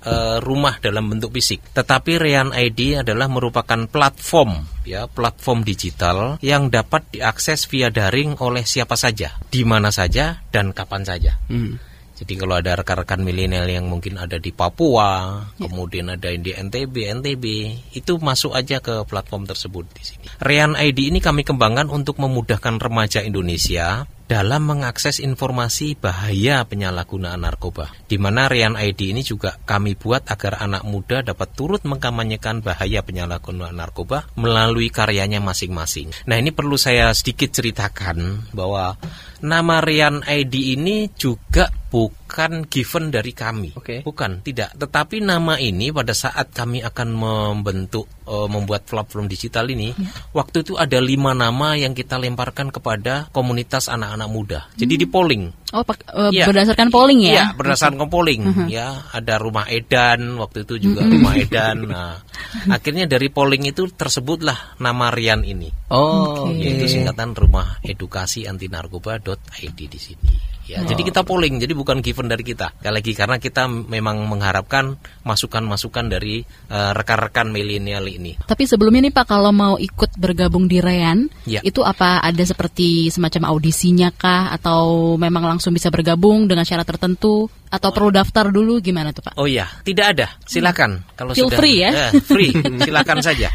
eh, 0.04 0.36
rumah 0.44 0.78
dalam 0.78 1.10
bentuk 1.10 1.34
fisik, 1.34 1.74
tetapi 1.74 2.20
Rian 2.20 2.52
ID 2.52 3.02
adalah 3.02 3.26
merupakan 3.26 3.88
platform 3.88 4.64
ya, 4.84 5.08
platform 5.08 5.64
digital 5.64 6.36
yang 6.44 6.68
dapat 6.68 7.08
diakses 7.10 7.66
via 7.66 7.88
daring 7.88 8.36
oleh 8.38 8.62
siapa 8.62 8.94
saja, 8.94 9.34
di 9.48 9.64
mana 9.64 9.88
saja 9.90 10.44
dan 10.52 10.70
kapan 10.76 11.02
saja. 11.02 11.40
Hmm. 11.48 11.80
Jadi 12.14 12.38
kalau 12.38 12.54
ada 12.54 12.78
rekan-rekan 12.78 13.26
milenial 13.26 13.66
yang 13.66 13.90
mungkin 13.90 14.22
ada 14.22 14.38
di 14.38 14.54
Papua, 14.54 15.42
kemudian 15.58 16.14
ada 16.14 16.30
yang 16.30 16.46
di 16.46 16.54
NTB, 16.54 16.94
NTB, 17.18 17.44
itu 17.98 18.12
masuk 18.22 18.54
aja 18.54 18.78
ke 18.78 19.02
platform 19.02 19.50
tersebut 19.50 19.82
di 19.90 20.02
sini. 20.06 20.24
Rian 20.38 20.78
ID 20.78 21.10
ini 21.10 21.18
kami 21.18 21.42
kembangkan 21.42 21.90
untuk 21.90 22.22
memudahkan 22.22 22.78
remaja 22.78 23.18
Indonesia 23.18 24.06
dalam 24.24 24.64
mengakses 24.64 25.20
informasi 25.20 26.00
bahaya 26.00 26.64
penyalahgunaan 26.64 27.44
narkoba. 27.44 27.92
Di 28.08 28.16
mana 28.16 28.48
Rian 28.48 28.74
ID 28.74 29.12
ini 29.12 29.20
juga 29.20 29.60
kami 29.62 29.94
buat 29.94 30.24
agar 30.28 30.64
anak 30.64 30.82
muda 30.88 31.20
dapat 31.20 31.52
turut 31.52 31.84
mengkampanyekan 31.84 32.64
bahaya 32.64 33.04
penyalahgunaan 33.04 33.76
narkoba 33.76 34.24
melalui 34.40 34.88
karyanya 34.88 35.44
masing-masing. 35.44 36.10
Nah, 36.24 36.40
ini 36.40 36.50
perlu 36.50 36.80
saya 36.80 37.12
sedikit 37.12 37.52
ceritakan 37.52 38.50
bahwa 38.56 38.96
nama 39.44 39.84
Rian 39.84 40.24
ID 40.24 40.80
ini 40.80 41.12
juga 41.12 41.68
bukan 41.92 42.23
given 42.66 43.12
dari 43.12 43.30
kami. 43.30 43.70
Oke. 43.76 44.00
Bukan, 44.02 44.40
tidak. 44.42 44.74
Tetapi 44.74 45.20
nama 45.20 45.60
ini 45.60 45.92
pada 45.92 46.12
saat 46.12 46.50
kami 46.50 46.80
akan 46.82 47.08
membentuk 47.12 48.08
eh, 48.24 48.48
membuat 48.48 48.88
platform 48.88 49.28
digital 49.28 49.68
ini, 49.68 49.92
waktu 50.32 50.64
itu 50.64 50.74
ada 50.74 50.96
lima 50.98 51.36
nama 51.36 51.76
yang 51.76 51.92
kita 51.92 52.16
lemparkan 52.16 52.72
kepada 52.72 53.28
komunitas 53.30 53.86
anak-anak 53.86 54.28
muda. 54.28 54.60
Jadi 54.74 54.94
di 54.96 55.06
polling. 55.06 55.52
Oh, 55.74 55.82
pak- 55.82 56.06
eh, 56.06 56.30
Iya. 56.32 56.46
berdasarkan 56.48 56.88
polling 56.88 57.20
ya? 57.20 57.32
Iya, 57.34 57.44
berdasarkan 57.54 58.06
polling 58.08 58.42
ya. 58.70 59.04
Ada 59.12 59.34
rumah 59.36 59.66
Edan 59.68 60.38
waktu 60.40 60.64
itu 60.64 60.78
juga 60.80 61.04
rumah 61.04 61.34
Edan. 61.36 61.84
Nah, 61.90 62.16
akhirnya 62.70 63.04
dari 63.04 63.28
polling 63.28 63.68
itu 63.68 63.90
tersebutlah 63.92 64.78
nama 64.80 65.10
Rian 65.12 65.42
ini. 65.44 65.68
Oh, 65.92 66.48
Oke. 66.48 66.62
Yaitu 66.62 66.86
singkatan 66.88 67.36
rumah 67.36 67.78
edukasi 67.84 68.46
anti 68.46 68.70
narkoba.id 68.70 69.78
di 69.78 70.00
sini. 70.00 70.53
Ya, 70.64 70.80
jadi 70.80 71.04
kita 71.04 71.28
polling, 71.28 71.60
jadi 71.60 71.76
bukan 71.76 72.00
given 72.00 72.24
dari 72.24 72.40
kita. 72.40 72.72
Sekali 72.80 72.94
lagi 72.96 73.12
karena 73.12 73.36
kita 73.36 73.68
memang 73.68 74.24
mengharapkan 74.24 74.96
masukan-masukan 75.24 76.08
dari 76.08 76.40
eh, 76.44 76.92
rekan-rekan 76.96 77.52
milenial 77.52 78.08
ini. 78.08 78.40
Tapi 78.40 78.64
sebelumnya 78.64 79.08
nih 79.08 79.14
Pak, 79.14 79.26
kalau 79.28 79.52
mau 79.52 79.76
ikut 79.76 80.16
bergabung 80.16 80.64
di 80.64 80.80
Rean, 80.80 81.28
Ya. 81.44 81.60
itu 81.60 81.84
apa 81.84 82.24
ada 82.24 82.40
seperti 82.40 83.12
semacam 83.12 83.52
audisinya 83.52 84.08
kah? 84.08 84.52
Atau 84.56 85.14
memang 85.20 85.44
langsung 85.44 85.76
bisa 85.76 85.92
bergabung 85.92 86.48
dengan 86.48 86.64
syarat 86.64 86.88
tertentu? 86.88 87.52
Atau 87.74 87.90
perlu 87.90 88.14
daftar 88.14 88.54
dulu 88.54 88.78
gimana 88.78 89.10
tuh 89.10 89.26
Pak? 89.26 89.34
Oh 89.34 89.50
iya, 89.50 89.66
tidak 89.82 90.14
ada. 90.14 90.26
Silakan. 90.46 91.02
Kalau 91.18 91.34
Feel 91.34 91.50
sudah 91.50 91.58
free 91.58 91.78
ya? 91.82 91.90
free. 92.22 92.54
Silakan 92.86 93.18
saja. 93.18 93.50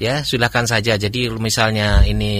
ya, 0.00 0.24
silakan 0.24 0.64
saja. 0.64 0.96
Jadi 0.96 1.28
misalnya 1.36 2.00
ini 2.08 2.32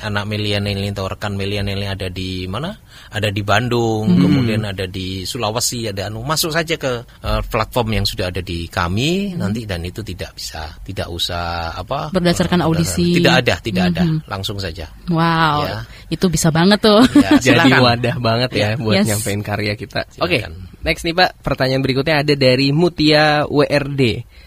anak 0.00 0.24
milenial 0.24 0.64
ini 0.64 0.88
atau 0.88 1.04
rekan 1.04 1.36
milenial 1.36 1.76
ini 1.76 1.84
ada 1.84 2.08
di 2.08 2.48
mana? 2.48 2.72
Ada 3.12 3.28
di 3.28 3.44
Bandung, 3.44 4.08
Hmm. 4.08 4.20
kemudian 4.24 4.62
ada 4.64 4.88
di 4.88 5.22
Sulawesi, 5.22 5.84
ada 5.86 6.08
anu 6.08 6.24
masuk 6.24 6.48
saja 6.50 6.74
ke 6.74 6.92
eh, 7.20 7.40
platform 7.44 8.00
yang 8.00 8.06
sudah 8.08 8.32
ada 8.32 8.40
di 8.40 8.64
kami 8.66 9.36
nanti 9.36 9.68
dan 9.68 9.84
itu 9.84 10.00
tidak 10.00 10.32
bisa, 10.32 10.72
tidak 10.82 11.12
usah 11.12 11.76
apa? 11.76 12.08
Berdasarkan 12.10 12.64
eh, 12.64 12.66
audisi. 12.66 13.20
Tidak 13.20 13.34
ada, 13.44 13.54
tidak 13.60 13.84
ada. 13.92 14.02
Langsung 14.24 14.56
saja. 14.56 14.88
Wow, 15.12 15.68
Ya. 15.68 15.78
itu 16.08 16.26
bisa 16.26 16.48
banget 16.48 16.80
tuh. 16.80 17.04
Ya, 17.20 17.36
Jadi 17.52 17.70
wadah 17.76 18.16
banget 18.18 18.50
ya 18.54 18.68
Ya. 18.72 18.80
buat 18.80 18.94
Yes. 18.96 19.06
nyampein 19.12 19.40
karya 19.44 19.72
kita. 19.76 20.00
Oke, 20.18 20.40
next 20.84 21.02
nih 21.02 21.16
Pak, 21.16 21.40
pertanyaan 21.40 21.82
berikutnya 21.82 22.22
ada 22.22 22.34
dari 22.36 22.70
Mutia 22.70 23.48
WRD. 23.48 24.02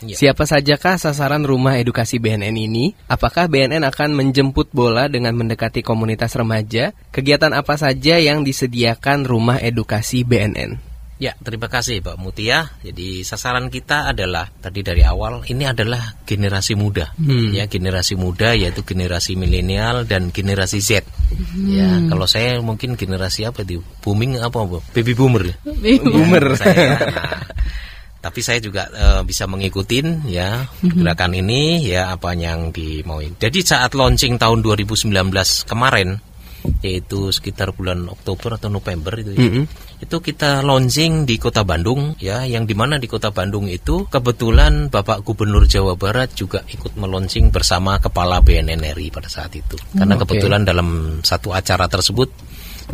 Ya. 0.05 0.13
Siapa 0.13 0.45
sajakah 0.45 1.01
sasaran 1.01 1.41
rumah 1.41 1.81
edukasi 1.81 2.21
BNN 2.21 2.53
ini? 2.53 2.93
Apakah 3.09 3.49
BNN 3.49 3.81
akan 3.81 4.13
menjemput 4.13 4.69
bola 4.69 5.09
dengan 5.09 5.33
mendekati 5.33 5.81
komunitas 5.81 6.37
remaja? 6.37 6.93
Kegiatan 7.09 7.51
apa 7.57 7.75
saja 7.81 8.21
yang 8.21 8.45
disediakan 8.45 9.25
rumah 9.25 9.57
edukasi 9.57 10.21
BNN? 10.21 10.86
Ya, 11.17 11.33
terima 11.41 11.65
kasih 11.65 12.05
Pak 12.05 12.21
Mutia. 12.21 12.77
Jadi 12.85 13.25
sasaran 13.25 13.73
kita 13.73 14.13
adalah 14.13 14.53
tadi 14.61 14.85
dari 14.85 15.01
awal 15.01 15.41
ini 15.49 15.65
adalah 15.65 16.13
generasi 16.29 16.77
muda. 16.77 17.09
Ya, 17.57 17.65
generasi 17.65 18.13
muda 18.13 18.53
yaitu 18.53 18.85
generasi 18.85 19.33
milenial 19.33 20.05
dan 20.05 20.29
generasi 20.29 20.77
Z. 20.77 21.01
Ya, 21.65 22.05
kalau 22.05 22.29
saya 22.29 22.61
mungkin 22.61 22.93
generasi 22.93 23.49
apa 23.49 23.65
itu? 23.65 23.81
Booming 24.05 24.37
apa, 24.37 24.61
Bu? 24.61 24.77
Baby 24.93 25.17
boomer. 25.17 25.57
Boomer. 26.05 26.53
Saya, 26.53 26.85
nah, 26.85 26.99
tapi 28.17 28.45
saya 28.45 28.61
juga 28.61 28.85
eh, 28.93 29.21
bisa 29.25 29.49
mengikutin 29.49 30.29
ya 30.29 30.69
gerakan 30.83 31.33
ini 31.33 31.81
ya 31.87 32.13
apa 32.13 32.37
yang 32.37 32.69
dimauin. 32.69 33.33
Jadi 33.41 33.65
saat 33.65 33.97
launching 33.97 34.37
tahun 34.37 34.61
2019 34.61 35.09
kemarin 35.65 36.21
yaitu 36.81 37.33
sekitar 37.33 37.73
bulan 37.73 38.05
Oktober 38.07 38.55
atau 38.59 38.69
November 38.69 39.13
itu 39.17 39.33
ya, 39.33 39.41
Mm-mm. 39.47 39.63
itu 40.03 40.17
kita 40.21 40.61
launching 40.61 41.25
di 41.25 41.35
Kota 41.41 41.65
Bandung 41.65 42.15
ya 42.21 42.45
yang 42.45 42.69
di 42.69 42.75
mana 42.77 43.01
di 43.01 43.09
Kota 43.09 43.33
Bandung 43.33 43.65
itu 43.67 44.05
kebetulan 44.07 44.91
Bapak 44.91 45.25
Gubernur 45.25 45.65
Jawa 45.65 45.97
Barat 45.97 46.35
juga 46.37 46.61
ikut 46.67 46.95
meluncing 46.99 47.49
bersama 47.49 47.97
Kepala 47.97 48.39
BNN 48.43 48.83
RI 48.93 49.09
pada 49.09 49.29
saat 49.31 49.53
itu 49.57 49.75
karena 49.97 50.15
oke. 50.15 50.27
kebetulan 50.27 50.61
dalam 50.67 51.19
satu 51.25 51.51
acara 51.55 51.89
tersebut 51.89 52.29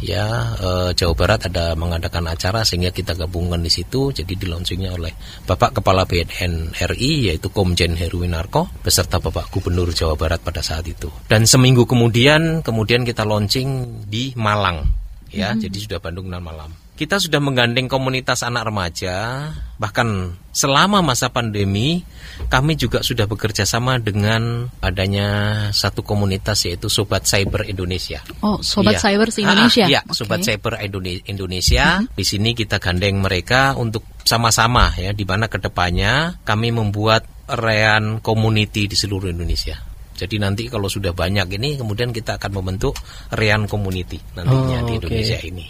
ya 0.02 0.56
eh, 0.58 0.90
Jawa 0.98 1.14
Barat 1.14 1.50
ada 1.52 1.78
mengadakan 1.78 2.30
acara 2.30 2.66
sehingga 2.66 2.90
kita 2.90 3.14
gabungkan 3.14 3.62
di 3.62 3.70
situ. 3.70 4.10
Jadi 4.10 4.34
di 4.34 4.46
launchingnya 4.50 4.94
oleh 4.94 5.14
Bapak 5.46 5.82
Kepala 5.82 6.08
BNN 6.10 6.74
RI 6.74 7.34
yaitu 7.34 7.54
Komjen 7.54 7.98
Heruwinarko 7.98 8.70
beserta 8.82 9.22
Bapak 9.22 9.54
Gubernur 9.54 9.94
Jawa 9.94 10.18
Barat 10.18 10.42
pada 10.42 10.66
saat 10.66 10.86
itu. 10.90 11.10
Dan 11.30 11.46
seminggu 11.46 11.86
kemudian 11.86 12.66
kemudian 12.66 13.06
kita 13.06 13.24
launching 13.26 14.02
di 14.10 14.34
Malang. 14.38 14.86
Ya 15.34 15.58
jadi 15.58 15.74
sudah 15.74 15.98
Bandung 15.98 16.30
dan 16.30 16.46
Malang 16.46 16.83
kita 16.94 17.18
sudah 17.18 17.42
menggandeng 17.42 17.90
komunitas 17.90 18.46
anak 18.46 18.70
remaja 18.70 19.50
bahkan 19.82 20.30
selama 20.54 21.02
masa 21.02 21.28
pandemi 21.28 22.06
kami 22.48 22.78
juga 22.78 23.02
sudah 23.02 23.26
bekerja 23.26 23.66
sama 23.66 23.98
dengan 23.98 24.70
adanya 24.78 25.28
satu 25.70 26.06
komunitas 26.06 26.70
yaitu 26.70 26.88
Sobat 26.88 27.26
Cyber 27.26 27.66
Indonesia 27.66 28.22
Oh, 28.40 28.62
Sobat 28.62 28.98
Iya. 28.98 29.02
Cyber 29.10 29.28
se 29.30 29.42
Ah, 29.42 29.44
Indonesia. 29.50 29.86
Iya, 29.90 30.02
Oke. 30.06 30.14
Sobat 30.14 30.40
Cyber 30.42 30.74
Indone- 30.80 31.26
Indonesia. 31.26 31.86
Di 32.06 32.22
sini 32.22 32.54
kita 32.54 32.78
gandeng 32.78 33.20
mereka 33.20 33.74
untuk 33.74 34.06
sama-sama 34.22 34.94
ya 34.96 35.12
di 35.12 35.26
mana 35.26 35.50
ke 35.50 35.58
depannya 35.58 36.38
kami 36.46 36.70
membuat 36.70 37.26
rean 37.50 38.22
community 38.22 38.86
di 38.86 38.96
seluruh 38.96 39.30
Indonesia. 39.30 39.76
Jadi 40.14 40.38
nanti 40.38 40.70
kalau 40.70 40.86
sudah 40.88 41.12
banyak 41.12 41.58
ini 41.58 41.76
kemudian 41.76 42.14
kita 42.14 42.38
akan 42.38 42.62
membentuk 42.62 42.94
rean 43.34 43.66
community 43.66 44.22
nantinya 44.38 44.80
Oh, 44.80 44.88
di. 44.88 44.92
Indonesia 45.02 45.42
ini 45.42 45.66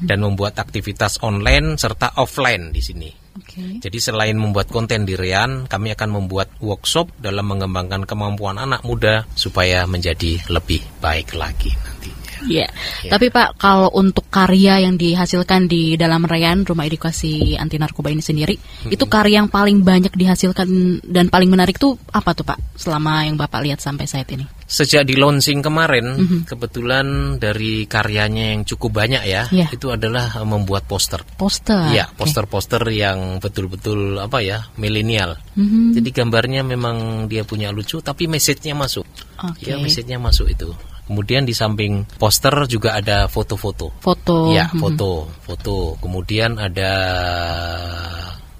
dan 0.00 0.18
membuat 0.24 0.56
aktivitas 0.60 1.20
online 1.20 1.76
serta 1.76 2.16
offline 2.20 2.70
di 2.70 2.82
sini. 2.82 3.10
Oke. 3.34 3.82
Jadi 3.82 3.98
selain 3.98 4.38
membuat 4.38 4.70
konten 4.70 5.02
di 5.02 5.18
Rian, 5.18 5.66
kami 5.66 5.90
akan 5.90 6.22
membuat 6.22 6.54
workshop 6.62 7.10
dalam 7.18 7.50
mengembangkan 7.50 8.06
kemampuan 8.06 8.62
anak 8.62 8.86
muda 8.86 9.26
supaya 9.34 9.84
menjadi 9.90 10.38
lebih 10.46 10.80
baik 11.02 11.34
lagi 11.34 11.74
nantinya. 11.74 12.23
Iya. 12.48 12.68
Ya. 13.04 13.10
Tapi 13.16 13.28
Pak, 13.32 13.56
kalau 13.60 13.90
untuk 13.94 14.28
karya 14.28 14.84
yang 14.84 14.96
dihasilkan 14.96 15.68
di 15.68 15.96
dalam 15.96 16.24
Rean 16.24 16.64
Rumah 16.64 16.84
Edukasi 16.88 17.56
Anti 17.56 17.76
Narkoba 17.80 18.10
ini 18.12 18.20
sendiri, 18.24 18.54
itu 18.88 19.04
karya 19.08 19.44
yang 19.44 19.50
paling 19.50 19.82
banyak 19.82 20.12
dihasilkan 20.14 21.00
dan 21.04 21.28
paling 21.28 21.50
menarik 21.50 21.76
tuh 21.76 21.96
apa 22.12 22.32
tuh 22.36 22.46
Pak? 22.46 22.78
Selama 22.78 23.24
yang 23.26 23.36
Bapak 23.36 23.60
lihat 23.64 23.80
sampai 23.80 24.04
saat 24.08 24.28
ini. 24.32 24.46
Sejak 24.64 25.04
di 25.04 25.14
launching 25.14 25.60
kemarin, 25.60 26.16
kebetulan 26.48 27.36
dari 27.36 27.84
karyanya 27.84 28.56
yang 28.56 28.64
cukup 28.64 29.04
banyak 29.04 29.22
ya, 29.28 29.44
Iya. 29.52 29.68
itu 29.70 29.92
adalah 29.92 30.40
eh, 30.40 30.46
membuat 30.48 30.88
poster. 30.88 31.20
Poster. 31.36 31.92
Iya, 31.92 32.08
poster-poster 32.16 32.80
yang 32.88 33.38
betul-betul 33.44 34.16
apa 34.18 34.40
ya, 34.40 34.64
milenial. 34.80 35.36
Mhm. 35.54 35.94
Jadi 36.00 36.08
gambarnya 36.10 36.64
memang 36.64 37.28
dia 37.28 37.44
punya 37.44 37.68
lucu, 37.70 38.00
tapi 38.00 38.24
message-nya 38.24 38.72
masuk. 38.72 39.04
Oke. 39.44 39.68
Ya, 39.68 39.76
message-nya 39.76 40.16
masuk 40.16 40.48
itu. 40.48 40.72
Kemudian 41.04 41.44
di 41.44 41.52
samping 41.52 42.08
poster 42.16 42.64
juga 42.64 42.96
ada 42.96 43.28
foto-foto. 43.28 43.92
Foto. 44.00 44.48
Ya, 44.56 44.72
foto, 44.72 45.28
foto. 45.44 46.00
Kemudian 46.00 46.56
ada 46.56 46.92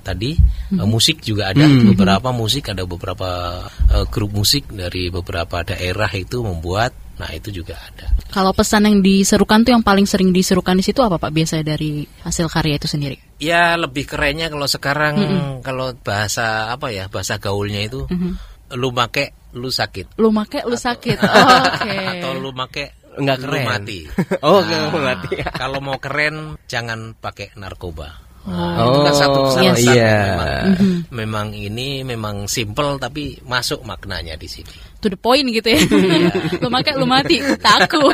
tadi 0.04 0.36
eh, 0.76 0.84
musik 0.84 1.24
juga 1.24 1.56
ada 1.56 1.64
beberapa 1.64 2.28
musik, 2.36 2.68
ada 2.68 2.84
beberapa 2.84 3.64
eh, 3.88 4.04
grup 4.12 4.36
musik 4.36 4.68
dari 4.68 5.08
beberapa 5.08 5.64
daerah 5.64 6.12
itu 6.12 6.44
membuat. 6.44 6.92
Nah, 7.14 7.30
itu 7.30 7.62
juga 7.62 7.78
ada. 7.78 8.10
Kalau 8.34 8.50
pesan 8.50 8.90
yang 8.90 8.98
diserukan 8.98 9.62
tuh 9.62 9.70
yang 9.70 9.86
paling 9.86 10.02
sering 10.02 10.34
diserukan 10.34 10.74
di 10.74 10.82
situ 10.82 10.98
apa 10.98 11.14
Pak? 11.14 11.30
Biasanya 11.30 11.62
dari 11.78 12.02
hasil 12.26 12.50
karya 12.50 12.74
itu 12.74 12.90
sendiri. 12.90 13.38
Ya, 13.38 13.78
lebih 13.78 14.02
kerennya 14.02 14.50
kalau 14.50 14.66
sekarang 14.66 15.14
kalau 15.62 15.94
bahasa 16.02 16.74
apa 16.74 16.90
ya, 16.90 17.06
bahasa 17.06 17.38
gaulnya 17.38 17.86
itu 17.86 18.02
lu 18.72 18.88
make 18.90 19.36
lu 19.52 19.68
sakit. 19.68 20.16
Lu 20.16 20.28
make 20.28 20.64
lu 20.64 20.74
sakit. 20.74 21.18
Oh, 21.20 21.60
Oke. 21.68 21.94
Atau 22.18 22.32
lu 22.38 22.50
make 22.50 22.96
Nggak 23.14 23.36
lu 23.40 23.54
keren. 23.54 23.66
mati. 23.68 24.00
Oh, 24.46 24.58
Nah, 24.60 24.90
mati. 24.90 25.38
kalau 25.52 25.78
mau 25.78 25.98
keren 25.98 26.58
jangan 26.64 27.14
pakai 27.14 27.54
narkoba. 27.54 28.10
Oh. 28.44 28.50
Nah, 28.50 28.84
itu 28.84 28.98
kan 29.00 29.14
satu 29.14 29.38
Oh, 29.40 29.48
salah 29.48 29.72
yes. 29.72 29.86
iya. 29.86 30.16
memang, 30.36 30.66
memang 31.08 31.46
ini 31.54 32.02
memang 32.02 32.44
simple 32.44 32.98
tapi 32.98 33.40
masuk 33.40 33.80
maknanya 33.82 34.34
di 34.34 34.44
sini. 34.44 34.74
To 35.00 35.08
the 35.08 35.16
point 35.16 35.46
gitu 35.48 35.64
ya. 35.64 35.80
lu 36.58 36.68
make 36.68 36.92
lu 36.92 37.06
mati. 37.06 37.38
Takut. 37.56 38.12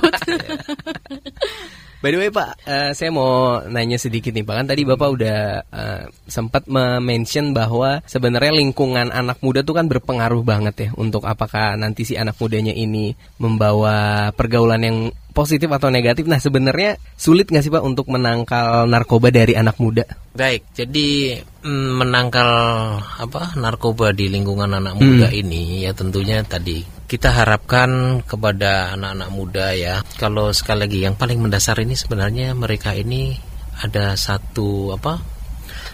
By 2.00 2.16
the 2.16 2.18
way 2.18 2.32
Pak, 2.32 2.64
eh, 2.64 2.90
saya 2.96 3.12
mau 3.12 3.60
nanya 3.60 4.00
sedikit 4.00 4.32
nih 4.32 4.40
Pak 4.40 4.56
kan 4.56 4.66
tadi 4.72 4.88
Bapak 4.88 5.08
udah 5.20 5.38
eh, 5.68 6.04
sempat 6.24 6.64
mention 7.04 7.52
bahwa 7.52 8.00
sebenarnya 8.08 8.56
lingkungan 8.56 9.12
anak 9.12 9.44
muda 9.44 9.60
tuh 9.60 9.76
kan 9.76 9.84
berpengaruh 9.84 10.40
banget 10.40 10.74
ya 10.80 10.88
untuk 10.96 11.28
apakah 11.28 11.76
nanti 11.76 12.08
si 12.08 12.16
anak 12.16 12.40
mudanya 12.40 12.72
ini 12.72 13.12
membawa 13.36 14.32
pergaulan 14.32 14.80
yang 14.80 14.98
positif 15.36 15.68
atau 15.68 15.92
negatif. 15.92 16.24
Nah 16.24 16.40
sebenarnya 16.40 16.96
sulit 17.20 17.52
nggak 17.52 17.64
sih 17.68 17.72
Pak 17.72 17.84
untuk 17.84 18.08
menangkal 18.08 18.88
narkoba 18.88 19.28
dari 19.28 19.52
anak 19.52 19.76
muda? 19.76 20.08
Baik, 20.32 20.72
jadi 20.72 21.36
mm, 21.64 21.90
menangkal 22.00 22.50
apa 22.96 23.60
narkoba 23.60 24.16
di 24.16 24.32
lingkungan 24.32 24.72
anak 24.72 24.96
muda 24.96 25.28
ini 25.28 25.84
ya 25.84 25.92
tentunya 25.92 26.40
tadi 26.48 26.99
kita 27.10 27.34
harapkan 27.34 28.22
kepada 28.22 28.94
anak-anak 28.94 29.30
muda 29.34 29.74
ya 29.74 30.06
kalau 30.14 30.54
sekali 30.54 30.86
lagi 30.86 30.98
yang 31.02 31.18
paling 31.18 31.42
mendasar 31.42 31.82
ini 31.82 31.98
sebenarnya 31.98 32.54
mereka 32.54 32.94
ini 32.94 33.34
ada 33.82 34.14
satu 34.14 34.94
apa 34.94 35.18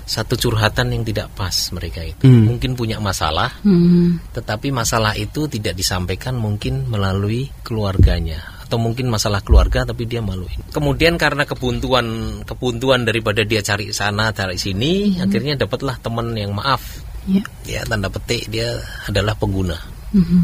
satu 0.04 0.36
curhatan 0.36 0.92
yang 0.92 1.08
tidak 1.08 1.32
pas 1.32 1.72
mereka 1.72 2.04
itu 2.04 2.28
mungkin 2.28 2.76
punya 2.76 3.00
masalah 3.00 3.48
Hmm. 3.64 4.20
tetapi 4.36 4.68
masalah 4.68 5.16
itu 5.16 5.48
tidak 5.48 5.72
disampaikan 5.72 6.36
mungkin 6.36 6.84
melalui 6.84 7.48
keluarganya 7.64 8.60
atau 8.66 8.76
mungkin 8.82 9.06
masalah 9.06 9.46
keluarga 9.46 9.86
tapi 9.86 10.10
dia 10.10 10.18
maluin. 10.18 10.58
Kemudian 10.74 11.14
karena 11.14 11.46
kebuntuan 11.46 12.42
kebuntuan 12.42 13.06
daripada 13.06 13.46
dia 13.46 13.62
cari 13.62 13.94
sana 13.94 14.34
cari 14.34 14.58
sini, 14.58 15.22
akhirnya 15.22 15.54
dapatlah 15.54 16.02
teman 16.02 16.34
yang 16.34 16.50
maaf. 16.50 16.82
Ya. 17.30 17.46
Ya 17.62 17.80
tanda 17.86 18.10
petik 18.10 18.50
dia 18.50 18.82
adalah 19.06 19.38
pengguna. 19.38 19.78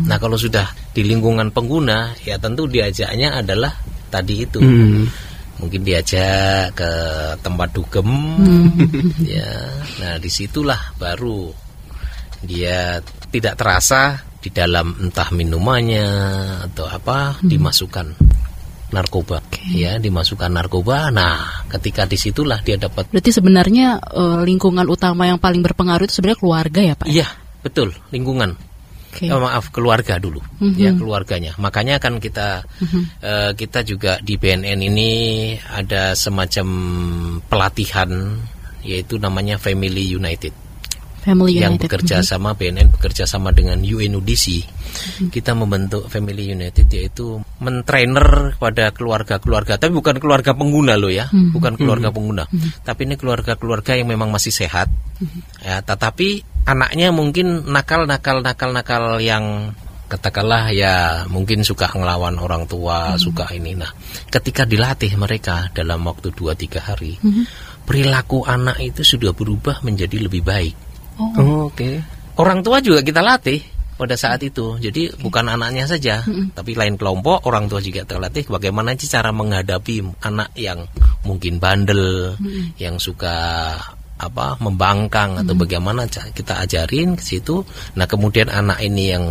Nah 0.07 0.17
kalau 0.21 0.37
sudah 0.37 0.69
di 0.93 1.03
lingkungan 1.07 1.49
pengguna, 1.51 2.13
ya 2.23 2.37
tentu 2.37 2.69
diajaknya 2.69 3.41
adalah 3.41 3.73
tadi 4.13 4.45
itu. 4.45 4.61
Mungkin 5.63 5.81
diajak 5.87 6.75
ke 6.75 6.93
tempat 7.39 7.69
dugem, 7.71 8.11
ya. 9.23 9.71
Nah 10.03 10.15
di 10.19 10.27
situlah 10.27 10.97
baru 10.99 11.49
dia 12.43 12.99
tidak 13.31 13.55
terasa 13.55 14.19
di 14.43 14.51
dalam 14.51 14.91
entah 14.99 15.31
minumannya 15.31 16.07
atau 16.67 16.91
apa 16.91 17.39
dimasukkan 17.47 18.07
narkoba. 18.91 19.39
Ya 19.71 19.97
dimasukkan 20.03 20.51
narkoba. 20.51 21.15
Nah 21.15 21.65
ketika 21.71 22.05
di 22.05 22.19
situlah 22.19 22.61
dia 22.61 22.77
dapat 22.77 23.09
Berarti 23.09 23.31
sebenarnya 23.31 24.03
eh, 24.03 24.43
lingkungan 24.43 24.85
utama 24.91 25.31
yang 25.31 25.39
paling 25.39 25.63
berpengaruh 25.63 26.05
itu 26.05 26.19
sebenarnya 26.19 26.41
keluarga 26.43 26.81
ya 26.83 26.95
Pak? 26.99 27.07
iya 27.07 27.29
betul. 27.63 27.95
Lingkungan 28.11 28.72
Oke. 29.13 29.29
Eh, 29.29 29.37
maaf 29.37 29.69
keluarga 29.69 30.17
dulu 30.17 30.41
ya 30.81 30.97
keluarganya. 30.97 31.53
Makanya 31.61 32.01
kan 32.01 32.17
kita 32.17 32.65
eh, 33.21 33.53
kita 33.53 33.85
juga 33.85 34.17
di 34.25 34.41
BNN 34.41 34.81
ini 34.81 35.11
ada 35.69 36.17
semacam 36.17 36.67
pelatihan 37.45 38.09
yaitu 38.81 39.21
namanya 39.21 39.61
Family 39.61 40.17
United. 40.17 40.57
Family 41.23 41.55
yang 41.55 41.77
United. 41.79 41.87
bekerja 41.87 42.17
sama 42.25 42.57
BNN 42.57 42.89
bekerja 42.99 43.29
sama 43.29 43.55
dengan 43.55 43.79
UNODC 43.79 44.67
kita 45.31 45.55
membentuk 45.55 46.11
Family 46.11 46.51
United 46.51 46.89
yaitu 46.91 47.39
mentrainer 47.63 48.57
kepada 48.59 48.91
keluarga-keluarga. 48.91 49.79
Tapi 49.79 49.93
bukan 49.93 50.19
keluarga 50.19 50.57
pengguna 50.57 50.97
loh 50.99 51.13
ya 51.13 51.29
bukan 51.31 51.77
keluarga 51.77 52.09
pengguna. 52.11 52.49
Tapi 52.83 53.07
ini 53.07 53.15
keluarga-keluarga 53.21 53.93
yang 53.95 54.09
memang 54.09 54.33
masih 54.33 54.51
sehat. 54.51 54.89
Ya 55.63 55.79
tetapi 55.85 56.43
anaknya 56.67 57.11
mungkin 57.11 57.67
nakal 57.71 58.07
nakal 58.07 58.43
nakal 58.45 58.71
nakal 58.71 59.19
yang 59.19 59.75
katakanlah 60.07 60.69
ya 60.77 61.25
mungkin 61.33 61.65
suka 61.65 61.89
ngelawan 61.97 62.37
orang 62.37 62.69
tua 62.69 63.17
suka 63.17 63.49
ini. 63.57 63.73
Nah 63.73 63.89
ketika 64.29 64.69
dilatih 64.69 65.17
mereka 65.17 65.73
dalam 65.73 66.05
waktu 66.05 66.29
2-3 66.37 66.77
hari 66.79 67.17
perilaku 67.89 68.45
anak 68.45 68.79
itu 68.79 69.03
sudah 69.03 69.33
berubah 69.33 69.81
menjadi 69.83 70.29
lebih 70.29 70.45
baik. 70.45 70.77
Oh, 71.21 71.69
Oke. 71.69 72.01
orang 72.41 72.65
tua 72.65 72.81
juga 72.81 73.05
kita 73.05 73.21
latih 73.21 73.61
pada 73.97 74.17
saat 74.17 74.41
itu. 74.43 74.81
Jadi 74.81 75.13
bukan 75.21 75.47
anaknya 75.53 75.85
saja, 75.85 76.25
tapi 76.57 76.73
lain 76.75 76.97
kelompok 76.97 77.45
orang 77.47 77.69
tua 77.69 77.79
juga 77.85 78.03
terlatih 78.03 78.49
bagaimana 78.49 78.97
sih 78.97 79.07
cara 79.07 79.31
menghadapi 79.31 80.03
anak 80.25 80.51
yang 80.57 80.89
mungkin 81.23 81.61
bandel, 81.63 82.35
yang 82.81 82.97
suka 82.97 83.77
apa 84.23 84.55
membangkang 84.57 85.35
atau 85.37 85.53
bagaimana 85.53 86.07
ca- 86.07 86.31
kita 86.31 86.63
ajarin 86.63 87.15
ke 87.15 87.23
situ. 87.23 87.67
Nah, 87.95 88.07
kemudian 88.07 88.47
anak 88.47 88.79
ini 88.81 89.11
yang 89.11 89.25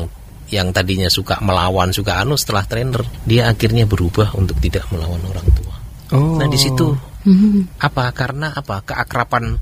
yang 0.47 0.69
tadinya 0.69 1.07
suka 1.07 1.39
melawan, 1.39 1.89
suka 1.89 2.19
anu 2.19 2.35
setelah 2.35 2.63
trainer, 2.63 2.99
dia 3.23 3.47
akhirnya 3.47 3.87
berubah 3.87 4.35
untuk 4.35 4.59
tidak 4.59 4.83
melawan 4.91 5.23
orang 5.25 5.47
tua. 5.49 5.75
Oh. 6.11 6.35
Nah, 6.35 6.45
di 6.45 6.59
situ 6.59 6.91
Mhm. 7.21 7.71
apa 7.87 8.11
karena 8.11 8.51
apa 8.51 8.81
keakrapan 8.81 9.55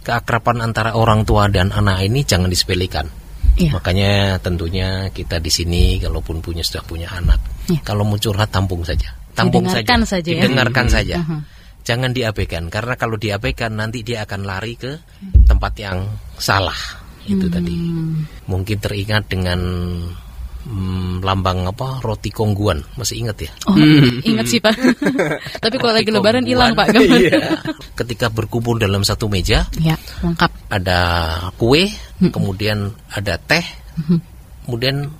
keakraban 0.00 0.58
antara 0.60 0.92
orang 0.92 1.22
tua 1.22 1.46
dan 1.46 1.70
anak 1.70 2.02
ini 2.02 2.24
jangan 2.24 2.48
disepelekan 2.48 3.06
Iya. 3.52 3.76
makanya 3.76 4.12
tentunya 4.40 4.88
kita 5.12 5.36
di 5.36 5.46
sini 5.46 6.00
kalaupun 6.00 6.40
punya 6.40 6.64
sudah 6.64 6.80
punya 6.82 7.12
anak 7.12 7.36
Iya. 7.68 7.84
kalau 7.84 8.02
mau 8.02 8.16
curhat 8.16 8.48
tampung 8.48 8.80
saja 8.80 9.12
tampung 9.32 9.68
Didengarkan 9.68 10.02
saja, 10.02 10.24
saja 10.24 10.28
ya. 10.28 10.36
didengarkan 10.40 10.84
Hmm. 10.84 10.92
saja. 10.92 11.16
Aha. 11.20 11.36
Jangan 11.82 12.14
diabaikan 12.14 12.70
karena 12.70 12.94
kalau 12.94 13.18
diabaikan 13.18 13.74
nanti 13.74 14.06
dia 14.06 14.22
akan 14.22 14.46
lari 14.46 14.78
ke 14.78 14.92
tempat 15.44 15.72
yang 15.76 15.98
salah. 16.38 16.78
Itu 17.22 17.46
Hmm. 17.46 17.54
tadi. 17.54 17.74
Mungkin 18.46 18.76
teringat 18.78 19.26
dengan 19.26 19.58
hmm, 20.62 21.26
lambang 21.26 21.66
apa 21.66 21.98
roti 22.02 22.30
kongguan 22.30 22.78
masih 22.94 23.26
ingat 23.26 23.34
ya? 23.42 23.50
Oh, 23.66 23.74
ingat 24.22 24.46
sih 24.46 24.62
Pak. 24.62 24.74
Tapi 25.62 25.74
kalau 25.74 25.94
lagi 25.94 26.10
lebaran 26.10 26.46
hilang 26.46 26.74
Pak. 26.74 26.94
Iya. 27.02 27.58
Ketika 27.98 28.30
berkumpul 28.30 28.78
dalam 28.78 29.02
satu 29.02 29.26
meja 29.26 29.66
Ya, 29.78 29.98
lengkap. 30.22 30.50
ada 30.70 30.98
kue, 31.54 31.90
kemudian 32.30 32.90
ada 33.10 33.38
teh, 33.38 33.62
kemudian 34.64 35.10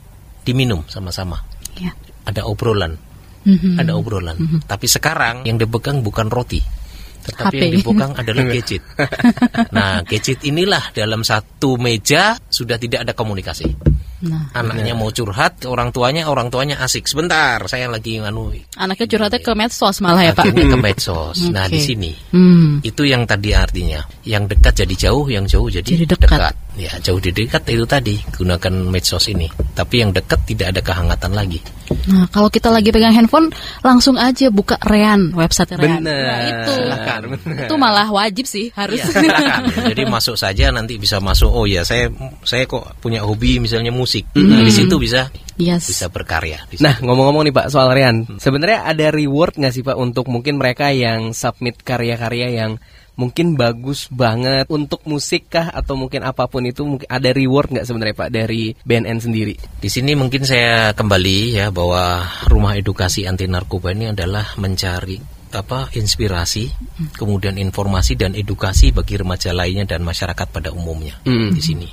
diminum 0.42 0.83
sama-sama. 0.87 1.42
Ya. 1.75 1.90
Ada 2.22 2.46
obrolan, 2.46 2.98
Mhm. 3.42 3.78
ada 3.78 3.92
obrolan. 3.92 4.37
Tapi 4.62 4.87
sekarang 4.87 5.42
yang 5.42 5.57
dipegang 5.57 6.00
bukan 6.00 6.26
roti, 6.26 6.62
tetapi 7.22 7.50
HP. 7.50 7.61
yang 7.61 7.72
dipegang 7.76 8.12
adalah 8.14 8.44
gadget. 8.52 8.83
nah, 9.70 10.02
gadget 10.02 10.38
inilah 10.42 10.90
dalam 10.92 11.22
satu 11.22 11.74
meja 11.76 12.38
sudah 12.44 12.76
tidak 12.76 13.02
ada 13.02 13.12
komunikasi. 13.12 13.68
Nah, 14.22 14.55
Anaknya 14.55 14.94
mau 14.94 15.11
curhat 15.11 15.59
ke 15.59 15.66
orang 15.66 15.90
tuanya, 15.90 16.31
orang 16.31 16.46
tuanya 16.46 16.78
asik. 16.78 17.11
Sebentar, 17.11 17.59
saya 17.66 17.90
lagi 17.90 18.22
nganu. 18.22 18.55
anaknya 18.78 19.07
curhatnya 19.11 19.42
ke 19.42 19.50
medsos 19.50 19.98
malah 19.98 20.22
ya 20.22 20.31
Pak. 20.31 20.46
Akhirnya 20.46 20.66
ke 20.70 20.78
medsos. 20.78 21.38
Nah, 21.50 21.66
Oke. 21.66 21.74
di 21.74 21.81
sini 21.83 22.12
Hmm. 22.31 22.78
itu 22.87 23.02
yang 23.02 23.26
tadi 23.26 23.50
artinya 23.50 23.98
yang 24.22 24.46
dekat 24.46 24.87
jadi 24.87 25.11
jauh 25.11 25.26
yang 25.26 25.42
jauh 25.50 25.66
jadi, 25.66 25.83
Jadi 25.98 26.07
dekat. 26.07 26.55
Ya 26.78 26.92
jauh 27.04 27.20
jadi 27.20 27.46
dekat 27.46 27.62
itu 27.68 27.85
tadi 27.85 28.16
gunakan 28.32 28.74
medsos 28.88 29.28
ini 29.28 29.48
tapi 29.76 30.00
yang 30.00 30.11
dekat 30.12 30.40
tidak 30.48 30.76
ada 30.76 30.80
kehangatan 30.80 31.32
lagi 31.37 31.61
Nah, 31.92 32.24
kalau 32.32 32.48
kita 32.48 32.72
lagi 32.72 32.88
pegang 32.88 33.12
handphone, 33.12 33.52
langsung 33.85 34.16
aja 34.16 34.48
buka 34.48 34.80
Rean, 34.88 35.28
website 35.37 35.76
Rean. 35.76 36.00
Bener. 36.00 36.24
Nah, 36.24 36.40
itu. 36.48 36.74
Bener. 37.37 37.66
Itu 37.68 37.74
malah 37.76 38.08
wajib 38.08 38.48
sih, 38.48 38.72
harus. 38.72 38.96
Ya, 39.12 39.61
jadi 39.92 40.08
masuk 40.08 40.40
saja 40.40 40.72
nanti 40.72 40.96
bisa 40.96 41.20
masuk 41.20 41.52
oh 41.52 41.68
ya 41.68 41.85
saya 41.85 42.08
saya 42.42 42.64
kok 42.64 42.96
punya 42.98 43.22
hobi 43.22 43.61
misalnya 43.61 43.92
musik 43.92 44.28
nah 44.35 44.61
di 44.61 44.72
situ 44.72 44.96
bisa 44.96 45.28
yes. 45.61 45.88
bisa 45.88 46.06
berkarya 46.08 46.64
di 46.68 46.80
Nah 46.80 46.98
ngomong-ngomong 46.98 47.48
nih 47.48 47.54
Pak 47.54 47.66
soal 47.70 47.92
Rian, 47.92 48.24
sebenarnya 48.40 48.88
ada 48.88 49.12
reward 49.12 49.58
nggak 49.58 49.72
sih 49.74 49.85
Pak 49.85 49.96
untuk 49.96 50.26
mungkin 50.32 50.58
mereka 50.58 50.90
yang 50.90 51.37
submit 51.37 51.80
karya-karya 51.85 52.48
yang 52.64 52.80
mungkin 53.14 53.55
bagus 53.55 54.09
banget 54.09 54.66
untuk 54.72 55.05
musik 55.05 55.53
kah 55.53 55.68
atau 55.68 55.94
mungkin 55.94 56.25
apa 56.25 56.48
pun 56.48 56.64
itu 56.64 56.83
mungkin 56.85 57.09
ada 57.09 57.31
reward 57.31 57.72
nggak 57.72 57.87
sebenarnya 57.87 58.16
Pak 58.16 58.31
dari 58.33 58.72
BNN 58.72 59.18
sendiri? 59.20 59.55
Di 59.81 59.88
sini 59.92 60.16
mungkin 60.16 60.42
saya 60.48 60.96
kembali 60.96 61.61
ya 61.61 61.68
bahwa 61.68 62.25
rumah 62.48 62.77
edukasi 62.77 63.29
anti 63.29 63.44
narkoba 63.44 63.92
ini 63.92 64.11
adalah 64.11 64.57
mencari 64.57 65.42
apa 65.53 65.92
inspirasi, 65.92 66.72
kemudian 67.12 67.61
informasi 67.61 68.16
dan 68.16 68.33
edukasi 68.33 68.88
bagi 68.88 69.20
remaja 69.20 69.53
lainnya 69.53 69.85
dan 69.85 70.01
masyarakat 70.01 70.48
pada 70.48 70.72
umumnya 70.72 71.20
Hmm. 71.29 71.53
di 71.53 71.61
sini. 71.61 71.88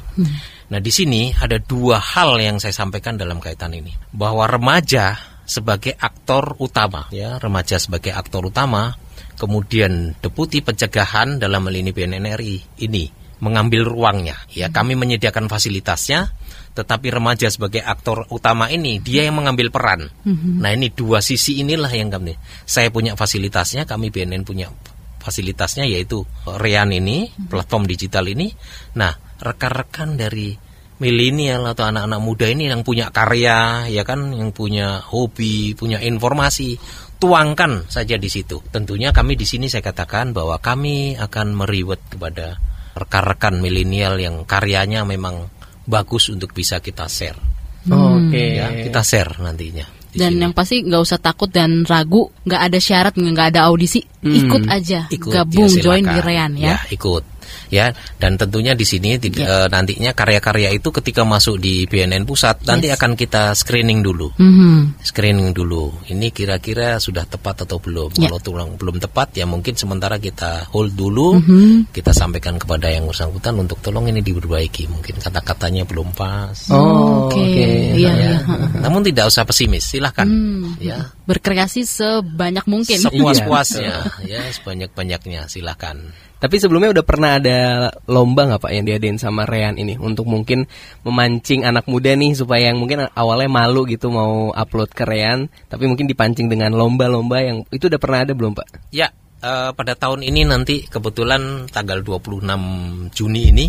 Nah, 0.72 0.80
di 0.80 0.88
sini 0.88 1.36
ada 1.36 1.60
dua 1.60 2.00
hal 2.00 2.40
yang 2.40 2.56
saya 2.64 2.72
sampaikan 2.72 3.20
dalam 3.20 3.44
kaitan 3.44 3.76
ini, 3.76 3.92
bahwa 4.16 4.48
remaja 4.48 5.20
sebagai 5.44 5.92
aktor 5.98 6.56
utama, 6.62 7.10
ya 7.12 7.36
remaja 7.42 7.76
sebagai 7.82 8.16
aktor 8.16 8.48
utama, 8.48 8.96
kemudian 9.40 10.20
deputi 10.20 10.60
pencegahan 10.60 11.40
dalam 11.40 11.64
hal 11.72 11.76
ini 11.80 11.96
BNNRI 11.96 12.84
ini 12.84 13.08
mengambil 13.40 13.88
ruangnya. 13.88 14.36
Ya, 14.52 14.68
kami 14.68 15.00
menyediakan 15.00 15.48
fasilitasnya, 15.48 16.36
tetapi 16.76 17.08
remaja 17.08 17.48
sebagai 17.48 17.80
aktor 17.80 18.28
utama 18.36 18.68
ini 18.68 19.00
dia 19.00 19.26
yang 19.26 19.40
mengambil 19.40 19.72
peran. 19.72 20.12
Nah, 20.60 20.76
ini 20.76 20.92
dua 20.92 21.24
sisi 21.24 21.64
inilah 21.64 21.90
yang 21.96 22.12
kami. 22.12 22.36
Saya 22.68 22.92
punya 22.92 23.16
fasilitasnya, 23.16 23.88
kami 23.88 24.12
BNN 24.12 24.44
punya 24.44 24.68
fasilitasnya 25.24 25.88
yaitu 25.88 26.28
Rian 26.46 26.92
ini, 26.92 27.32
platform 27.48 27.88
digital 27.88 28.28
ini. 28.28 28.52
Nah, 29.00 29.16
rekan-rekan 29.40 30.20
dari 30.20 30.52
milenial 31.00 31.64
atau 31.64 31.88
anak-anak 31.88 32.20
muda 32.20 32.46
ini 32.52 32.68
yang 32.68 32.84
punya 32.84 33.08
karya, 33.08 33.88
ya 33.88 34.04
kan, 34.04 34.36
yang 34.36 34.52
punya 34.52 35.00
hobi, 35.00 35.72
punya 35.80 36.04
informasi, 36.04 36.76
tuangkan 37.20 37.86
saja 37.92 38.16
di 38.16 38.32
situ. 38.32 38.64
Tentunya 38.72 39.12
kami 39.12 39.36
di 39.36 39.44
sini 39.44 39.68
saya 39.68 39.84
katakan 39.84 40.32
bahwa 40.32 40.58
kami 40.58 41.20
akan 41.20 41.54
meriwet 41.54 42.00
kepada 42.16 42.56
rekan-rekan 42.96 43.60
milenial 43.60 44.18
yang 44.18 44.48
karyanya 44.48 45.04
memang 45.04 45.52
bagus 45.84 46.32
untuk 46.32 46.56
bisa 46.56 46.80
kita 46.80 47.06
share. 47.12 47.38
Oke. 47.92 48.60
Ya, 48.60 48.72
kita 48.72 49.04
share 49.04 49.38
nantinya. 49.44 50.00
Dan 50.10 50.36
sini. 50.36 50.42
yang 50.42 50.54
pasti 50.58 50.82
nggak 50.82 51.02
usah 51.06 51.20
takut 51.22 51.54
dan 51.54 51.86
ragu, 51.86 52.34
nggak 52.42 52.62
ada 52.66 52.80
syarat, 52.82 53.14
nggak 53.14 53.54
ada 53.54 53.70
audisi, 53.70 54.02
ikut 54.26 54.66
aja, 54.66 55.06
ikut 55.06 55.30
gabung, 55.30 55.70
ya, 55.70 55.82
join 55.86 56.02
di 56.02 56.18
Rean 56.18 56.58
ya. 56.58 56.82
ikut 56.90 57.39
ya 57.70 57.92
dan 58.18 58.36
tentunya 58.36 58.74
di 58.74 58.84
sini 58.84 59.16
tid- 59.16 59.40
eh, 59.40 59.68
nantinya 59.68 60.12
karya-karya 60.12 60.74
itu 60.74 60.90
ketika 60.92 61.22
masuk 61.22 61.58
di 61.58 61.86
BNN 61.86 62.24
pusat 62.24 62.62
nanti 62.64 62.90
akan 62.90 63.14
kita 63.14 63.54
screening 63.54 64.02
dulu 64.02 64.32
Mhm. 64.36 65.02
screening 65.02 65.52
dulu 65.52 65.94
ini 66.08 66.30
kira-kira 66.30 66.98
sudah 66.98 67.24
tepat 67.24 67.64
atau 67.64 67.78
belum 67.78 68.12
Ya. 68.16 68.28
kalau 68.28 68.40
tulang 68.40 68.70
belum 68.76 68.98
tepat 68.98 69.36
ya 69.36 69.46
mungkin 69.46 69.74
sementara 69.74 70.18
kita 70.18 70.68
hold 70.70 70.94
dulu 70.94 71.38
Mhm. 71.38 71.92
kita 71.92 72.12
sampaikan 72.12 72.56
kepada 72.56 72.88
yang 72.88 73.06
bersangkutan 73.06 73.56
untuk 73.56 73.80
tolong 73.80 74.06
ini 74.06 74.20
diperbaiki 74.20 74.88
mungkin 74.88 75.16
kata-katanya 75.18 75.84
belum 75.84 76.12
pas 76.12 76.56
Oh, 76.70 77.28
Oke, 77.28 77.40
oke. 77.40 77.66
iya, 77.96 78.12
ya. 78.12 78.14
iya. 78.14 78.38
namun 78.80 79.02
tidak 79.02 79.28
usah 79.28 79.44
pesimis 79.44 79.86
silahkan 79.86 80.26
Hmm. 80.26 80.76
ya 80.78 81.12
Berkreasi 81.26 81.86
sebanyak 81.86 82.66
mungkin. 82.66 82.98
sepuas-puasnya 83.00 83.96
ya 84.32 84.42
sebanyak-banyaknya 84.52 85.46
silahkan 85.46 85.98
Tapi 86.40 86.56
sebelumnya 86.56 86.96
udah 86.96 87.06
pernah 87.06 87.36
ada 87.36 87.92
lomba 88.08 88.48
nggak 88.48 88.64
Pak 88.64 88.72
yang 88.72 88.88
diadain 88.88 89.20
sama 89.20 89.44
Rean 89.44 89.76
ini 89.76 90.00
untuk 90.00 90.24
mungkin 90.24 90.64
memancing 91.04 91.68
anak 91.68 91.84
muda 91.92 92.16
nih 92.16 92.32
supaya 92.32 92.72
yang 92.72 92.80
mungkin 92.80 93.12
awalnya 93.12 93.52
malu 93.52 93.84
gitu 93.84 94.08
mau 94.08 94.56
upload 94.56 94.96
ke 94.96 95.04
Rean, 95.04 95.52
tapi 95.68 95.92
mungkin 95.92 96.08
dipancing 96.08 96.48
dengan 96.48 96.72
lomba-lomba 96.72 97.44
yang 97.44 97.58
itu 97.76 97.92
udah 97.92 98.00
pernah 98.00 98.24
ada 98.24 98.32
belum 98.32 98.56
Pak? 98.56 98.96
Ya, 98.96 99.12
eh, 99.44 99.72
pada 99.76 99.94
tahun 100.00 100.24
ini 100.24 100.48
nanti 100.48 100.88
kebetulan 100.88 101.68
tanggal 101.68 102.00
26 102.00 103.12
Juni 103.12 103.42
ini 103.52 103.66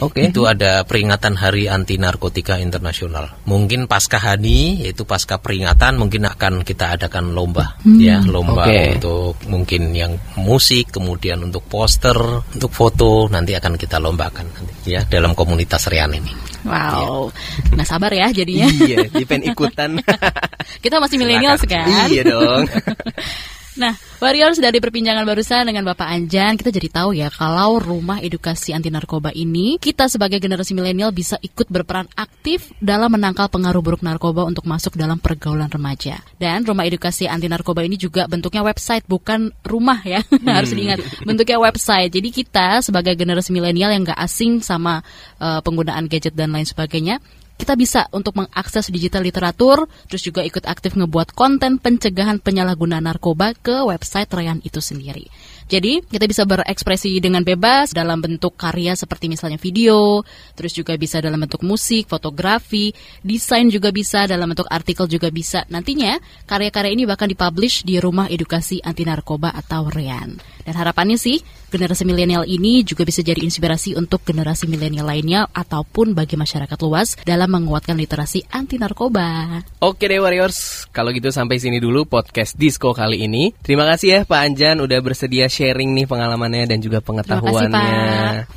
Oke. 0.00 0.32
itu 0.32 0.48
ada 0.48 0.82
peringatan 0.88 1.36
Hari 1.36 1.68
Anti 1.68 2.00
Narkotika 2.00 2.56
Internasional. 2.56 3.44
Mungkin 3.44 3.84
pasca 3.84 4.16
Hani 4.16 4.84
yaitu 4.84 5.04
pasca 5.04 5.36
peringatan 5.36 6.00
mungkin 6.00 6.24
akan 6.24 6.64
kita 6.64 6.96
adakan 6.96 7.36
lomba 7.36 7.76
ya, 7.84 8.24
lomba 8.24 8.64
Oke. 8.64 8.96
untuk 8.96 9.36
mungkin 9.46 9.92
yang 9.92 10.16
musik, 10.40 10.88
kemudian 10.90 11.44
untuk 11.44 11.68
poster, 11.68 12.16
untuk 12.56 12.72
foto 12.72 13.28
nanti 13.28 13.52
akan 13.52 13.76
kita 13.76 14.00
lombakan 14.00 14.48
nanti 14.48 14.96
ya 14.96 15.04
dalam 15.04 15.36
komunitas 15.36 15.86
Rian 15.92 16.16
ini. 16.16 16.32
Wow, 16.60 17.32
nggak 17.72 17.88
sabar 17.88 18.12
ya 18.12 18.28
jadinya. 18.28 18.68
iya, 18.68 19.08
dia 19.08 19.24
pengen 19.24 19.56
ikutan. 19.56 19.96
Kita 20.84 21.00
masih 21.00 21.16
milenial 21.16 21.56
kan? 21.56 21.88
iya 22.12 22.20
dong. 22.20 22.68
Nah, 23.78 23.94
Warriors 24.18 24.58
dari 24.58 24.82
perbincangan 24.82 25.22
barusan 25.22 25.62
dengan 25.70 25.86
Bapak 25.86 26.10
Anjan, 26.10 26.58
kita 26.58 26.74
jadi 26.74 26.88
tahu 26.90 27.14
ya 27.14 27.30
kalau 27.30 27.78
rumah 27.78 28.18
edukasi 28.18 28.74
anti 28.74 28.90
narkoba 28.90 29.30
ini, 29.30 29.78
kita 29.78 30.10
sebagai 30.10 30.42
generasi 30.42 30.74
milenial 30.74 31.14
bisa 31.14 31.38
ikut 31.38 31.70
berperan 31.70 32.10
aktif 32.18 32.74
dalam 32.82 33.14
menangkal 33.14 33.46
pengaruh 33.46 33.78
buruk 33.78 34.02
narkoba 34.02 34.42
untuk 34.42 34.66
masuk 34.66 34.98
dalam 34.98 35.22
pergaulan 35.22 35.70
remaja. 35.70 36.18
Dan 36.34 36.66
rumah 36.66 36.82
edukasi 36.82 37.30
anti 37.30 37.46
narkoba 37.46 37.86
ini 37.86 37.94
juga 37.94 38.26
bentuknya 38.26 38.66
website, 38.66 39.06
bukan 39.06 39.54
rumah 39.62 40.02
ya, 40.02 40.20
harus 40.58 40.74
diingat. 40.74 41.00
Bentuknya 41.22 41.62
website. 41.62 42.10
Jadi 42.10 42.28
kita 42.34 42.82
sebagai 42.82 43.14
generasi 43.14 43.54
milenial 43.54 43.94
yang 43.94 44.02
nggak 44.02 44.18
asing 44.18 44.60
sama 44.60 44.98
eh, 45.38 45.62
penggunaan 45.62 46.10
gadget 46.10 46.34
dan 46.34 46.50
lain 46.50 46.66
sebagainya, 46.66 47.22
kita 47.60 47.76
bisa 47.76 48.08
untuk 48.16 48.40
mengakses 48.40 48.88
digital 48.88 49.20
literatur, 49.20 49.84
terus 50.08 50.24
juga 50.24 50.40
ikut 50.40 50.64
aktif 50.64 50.96
ngebuat 50.96 51.36
konten 51.36 51.76
pencegahan 51.76 52.40
penyalahgunaan 52.40 53.04
narkoba 53.04 53.52
ke 53.52 53.84
website 53.84 54.32
Rayan 54.32 54.64
itu 54.64 54.80
sendiri. 54.80 55.28
Jadi 55.70 56.02
kita 56.02 56.26
bisa 56.26 56.42
berekspresi 56.48 57.20
dengan 57.22 57.46
bebas 57.46 57.94
dalam 57.94 58.18
bentuk 58.18 58.58
karya 58.58 58.96
seperti 58.98 59.30
misalnya 59.30 59.60
video, 59.60 60.26
terus 60.58 60.74
juga 60.74 60.98
bisa 60.98 61.22
dalam 61.22 61.38
bentuk 61.38 61.62
musik, 61.62 62.10
fotografi, 62.10 62.90
desain 63.22 63.70
juga 63.70 63.94
bisa, 63.94 64.26
dalam 64.26 64.50
bentuk 64.50 64.66
artikel 64.66 65.06
juga 65.06 65.30
bisa. 65.30 65.62
Nantinya 65.70 66.18
karya-karya 66.48 66.90
ini 66.96 67.06
bahkan 67.06 67.30
dipublish 67.30 67.86
di 67.86 68.02
Rumah 68.02 68.26
Edukasi 68.32 68.82
Anti 68.82 69.06
Narkoba 69.06 69.54
atau 69.54 69.86
REAN. 69.86 70.42
Dan 70.66 70.74
harapannya 70.74 71.14
sih 71.14 71.38
generasi 71.70 72.02
milenial 72.02 72.42
ini 72.44 72.82
juga 72.82 73.06
bisa 73.06 73.22
jadi 73.22 73.40
inspirasi 73.40 73.94
untuk 73.94 74.26
generasi 74.26 74.66
milenial 74.66 75.06
lainnya 75.06 75.46
ataupun 75.54 76.12
bagi 76.12 76.34
masyarakat 76.34 76.78
luas 76.82 77.14
dalam 77.22 77.48
menguatkan 77.48 77.94
literasi 77.94 78.44
anti 78.50 78.76
narkoba. 78.76 79.62
Oke 79.80 80.10
deh 80.10 80.18
Warriors, 80.18 80.90
kalau 80.90 81.14
gitu 81.14 81.30
sampai 81.30 81.62
sini 81.62 81.78
dulu 81.78 82.04
podcast 82.10 82.58
Disco 82.58 82.90
kali 82.90 83.24
ini. 83.24 83.54
Terima 83.62 83.86
kasih 83.86 84.08
ya 84.10 84.20
Pak 84.26 84.40
Anjan 84.42 84.82
udah 84.82 84.98
bersedia 84.98 85.46
sharing 85.46 85.94
nih 85.94 86.10
pengalamannya 86.10 86.66
dan 86.66 86.82
juga 86.82 86.98
pengetahuannya. 86.98 88.50